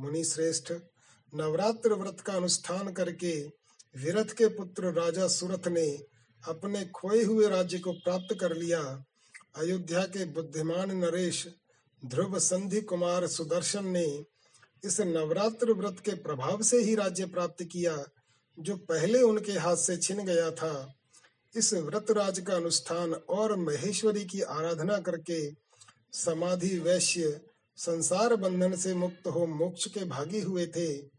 मुनि 0.00 0.24
श्रेष्ठ 0.24 0.72
नवरात्र 1.34 1.94
व्रत 1.94 2.20
का 2.20 2.32
अनुष्ठान 2.32 2.92
करके 2.92 3.42
विरथ 3.96 4.24
के 4.24 4.46
पुत्र 4.46 4.92
राजा 4.92 5.28
सुरथ 5.28 5.68
ने 5.68 6.17
अपने 6.46 6.84
खोए 6.84 7.24
हुए 7.24 7.48
राज्य 7.48 7.78
को 7.78 7.92
प्राप्त 7.92 8.36
कर 8.40 8.56
लिया। 8.56 9.04
अयोध्या 9.56 10.02
के 10.02 10.24
बुद्धिमान 10.24 10.96
नरेश, 10.96 11.48
ध्रुव 12.06 12.38
संधि 12.38 12.80
कुमार 12.80 13.26
सुदर्शन 13.26 13.86
ने 13.86 14.24
इस 14.84 15.00
नवरात्र 15.00 15.72
व्रत 15.72 15.96
के 16.04 16.10
प्रभाव 16.10 16.62
से 16.62 16.80
ही 16.80 16.94
राज्य 16.94 17.26
प्राप्त 17.26 17.64
किया, 17.64 18.04
जो 18.58 18.76
पहले 18.76 19.22
उनके 19.22 19.52
हाथ 19.52 19.76
से 19.76 19.96
छिन 19.96 20.24
गया 20.24 20.50
था। 20.50 20.94
इस 21.56 21.74
व्रत 21.74 22.10
राज 22.10 22.40
का 22.40 22.56
अनुष्ठान 22.56 23.14
और 23.14 23.56
महेश्वरी 23.56 24.24
की 24.24 24.40
आराधना 24.40 24.98
करके 24.98 25.50
समाधि, 26.12 26.78
वैश्य, 26.78 27.40
संसार 27.76 28.36
बंधन 28.36 28.76
से 28.76 28.94
मुक्त 28.94 29.28
हो 29.28 29.46
मोक्ष 29.46 29.88
के 29.88 30.04
भागी 30.04 30.40
हुए 30.40 30.66
थे। 30.66 31.10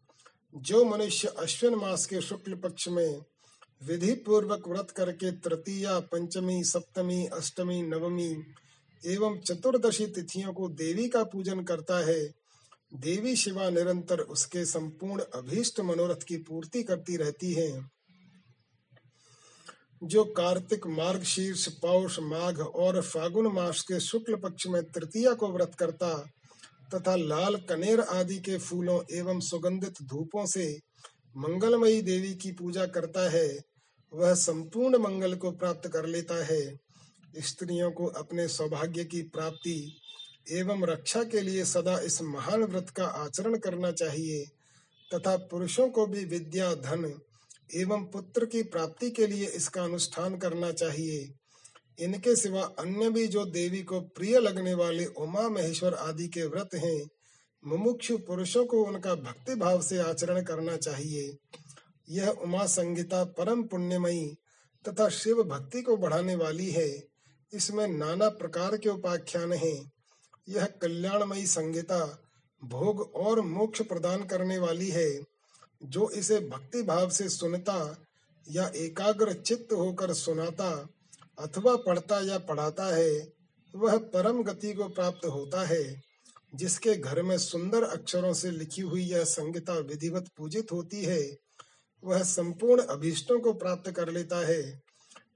जो 0.55 0.85
मनुष्य 0.85 1.27
अश्विन 1.27 1.75
मास 1.75 2.05
के 2.05 2.21
शुक्ल 2.21 2.55
पक्ष 2.55 2.87
में 2.87 3.21
विधि 3.81 4.13
पूर्वक 4.13 4.67
व्रत 4.67 4.91
करके 4.91 5.31
तृतीया, 5.31 5.99
पंचमी, 5.99 6.63
सप्तमी, 6.63 7.25
अष्टमी, 7.25 7.81
नवमी 7.81 8.43
एवं 9.05 9.39
चतुर्दशी 9.39 10.05
तिथियों 10.05 10.53
को 10.53 10.69
देवी 10.69 11.09
का 11.09 11.23
पूजन 11.23 11.63
करता 11.63 12.05
है। 12.05 12.33
देवी 12.93 13.35
शिवा 13.35 13.69
निरंतर 13.69 14.19
उसके 14.19 14.65
संपूर्ण 14.65 15.21
अभीष्ट 15.21 15.79
मनोरथ 15.79 16.23
की 16.27 16.37
पूर्ति 16.37 16.83
करती 16.83 17.17
रहती 17.17 17.53
है। 17.53 17.89
जो 20.03 20.23
कार्तिक 20.23 20.87
मार्ग 20.87 21.23
शीर्ष, 21.23 21.67
पौष, 21.67 22.19
माघ 22.19 22.59
और 22.59 23.01
फागुन 23.01 23.47
मास 23.47 23.81
के 23.81 23.99
शुक्ल 23.99 24.35
पक्ष 24.35 24.67
में 24.67 24.83
तृतीया 24.83 25.33
को 25.33 25.47
व्रत 25.47 25.75
करता 25.79 26.31
तथा 26.93 27.15
लाल 27.15 27.55
कनेर 27.55 27.99
आदि 27.99 28.37
के 28.39 28.57
फूलों 28.57 29.01
एवं 29.11 29.39
सुगंधित 29.39 30.01
धूपों 30.01 30.45
से 30.45 30.79
मंगलमयी 31.37 32.01
देवी 32.01 32.33
की 32.35 32.51
पूजा 32.51 32.85
करता 32.85 33.29
है 33.29 33.68
वह 34.13 34.33
संपूर्ण 34.33 34.97
मंगल 34.97 35.35
को 35.35 35.51
प्राप्त 35.51 35.87
कर 35.87 36.05
लेता 36.05 36.45
है। 36.45 36.79
स्त्रियों 37.37 37.91
को 37.91 38.05
अपने 38.05 38.47
सौभाग्य 38.47 39.03
की 39.03 39.21
प्राप्ति 39.21 40.01
एवं 40.51 40.83
रक्षा 40.83 41.23
के 41.23 41.41
लिए 41.41 41.65
सदा 41.65 41.99
इस 41.99 42.21
महान 42.21 42.63
व्रत 42.63 42.89
का 42.89 43.05
आचरण 43.05 43.57
करना 43.57 43.91
चाहिए 43.91 44.45
तथा 45.11 45.35
पुरुषों 45.37 45.89
को 45.89 46.05
भी 46.05 46.25
विद्या, 46.25 46.73
धन 46.73 47.19
एवं 47.75 48.05
पुत्र 48.05 48.45
की 48.45 48.63
प्राप्ति 48.63 49.09
के 49.11 49.27
लिए 49.27 49.45
इसका 49.45 49.83
अनुष्ठान 49.83 50.37
करना 50.37 50.71
चाहिए। 50.71 51.29
इनके 51.99 52.35
सिवा 52.35 52.61
अन्य 52.79 53.09
भी 53.09 53.27
जो 53.27 53.45
देवी 53.45 53.81
को 53.81 53.99
प्रिय 53.99 54.39
लगने 54.39 54.73
वाले 54.73 55.05
उमा 55.05 55.47
महेश्वर 55.49 55.93
आदि 55.93 56.27
के 56.27 56.45
व्रत 56.45 56.69
हैं, 56.75 57.09
मुमुक्षु 57.67 58.17
पुरुषों 58.17 58.65
को 58.65 58.83
उनका 58.83 59.15
भक्ति 59.15 59.55
भाव 59.55 59.81
से 59.81 59.97
आचरण 59.97 60.41
करना 60.43 60.77
चाहिए। 60.77 61.37
यह 62.11 62.27
उमा 62.27 62.65
संगीता 62.65 63.23
परम 63.23 63.63
पुण्यमयी 63.63 64.37
तथा 64.87 65.09
शिव 65.09 65.43
भक्ति 65.43 65.81
को 65.81 65.97
बढ़ाने 65.97 66.35
वाली 66.35 66.71
है। 66.71 67.07
इसमें 67.53 67.87
नाना 67.87 68.29
प्रकार 68.29 68.77
के 68.77 68.89
उपाख्यान 68.89 69.53
हैं। 69.53 69.91
यह 70.49 70.65
कल्याणमयी 70.65 71.45
संगीता 71.47 72.23
भोग 72.63 73.11
और 73.15 73.41
मोक्ष 73.41 73.81
प्रदान 73.81 74.23
करने 74.23 74.57
वाली 74.57 74.89
है, 74.89 75.23
जो 75.83 76.09
इसे 76.09 76.39
भक्ति 76.39 76.81
भाव 76.81 77.09
से 77.09 77.29
सुनता 77.29 78.05
या 78.51 78.71
एकाग्र 78.75 79.33
चित्त 79.33 79.73
होकर 79.73 80.13
सुनाता 80.13 80.89
अथवा 81.39 81.75
पढ़ता 81.75 82.19
या 82.19 82.37
पढ़ाता 82.37 82.95
है, 82.95 83.33
वह 83.75 83.97
परम 83.97 84.43
गति 84.43 84.73
को 84.73 84.83
प्राप्त 84.83 85.25
होता 85.25 85.65
है, 85.65 86.01
जिसके 86.55 86.95
घर 86.95 87.21
में 87.21 87.37
सुंदर 87.37 87.83
अक्षरों 87.83 88.33
से 88.33 88.51
लिखी 88.51 88.81
हुई 88.81 89.03
यह 89.03 89.23
संगीता 89.23 89.73
विधिवत 89.73 90.29
पूजित 90.37 90.71
होती 90.71 91.03
है। 91.03 91.48
वह 92.03 92.23
संपूर्ण 92.23 92.81
अभीष्टों 92.81 93.39
को 93.39 93.53
प्राप्त 93.53 93.91
कर 93.91 94.09
लेता 94.09 94.47
है। 94.47 94.81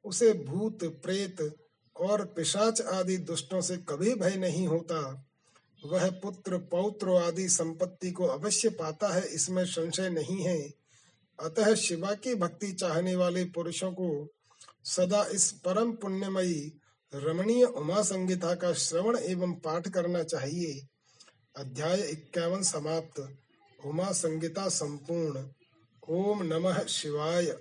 उसे 0.06 0.34
भूत, 0.34 0.84
प्रेत 0.84 1.56
और 1.97 2.26
पिशाच 2.26 2.82
आदि 2.82 3.17
दुष्टों 3.17 3.62
से 3.62 3.78
कभी 3.78 4.15
भय 4.15 4.36
नहीं 4.36 4.67
होता। 4.67 5.28
वह 5.86 6.10
पुत्र, 6.10 6.58
पौत्र 6.58 7.10
आदि 7.10 7.49
संपत्ति 7.49 8.12
को 8.12 8.26
अवश्य 8.26 8.69
पाता 8.69 9.08
है, 9.08 9.26
इसमें 9.28 9.65
संशय 9.65 10.10
नहीं 10.10 10.43
है। 10.43 10.71
अतः 11.39 11.76
शिवा 11.76 12.13
की 12.13 12.36
भक्ति 12.36 12.71
चाहने 12.71 13.15
वाले 13.15 13.45
पुरुषों 13.45 13.91
को 13.91 14.28
सदा 14.84 15.26
इस 15.26 15.52
परम 15.52 15.91
पुण्यमयी 15.91 16.80
रमणीय 17.15 17.63
उमा 17.63 18.02
संगीता 18.02 18.56
का 18.56 18.73
श्रवण 18.73 19.17
एवं 19.17 19.54
पाठ 19.54 19.88
करना 19.89 20.23
चाहिए। 20.23 20.88
अध्याय 21.56 22.02
इक्यावन 22.02 22.63
समाप्त। 22.63 23.36
उमा 23.86 24.12
संगीता 24.12 24.69
संपूर्ण। 24.69 25.47
ओम 26.09 26.43
नमः 26.43 26.85
शिवाय। 26.85 27.57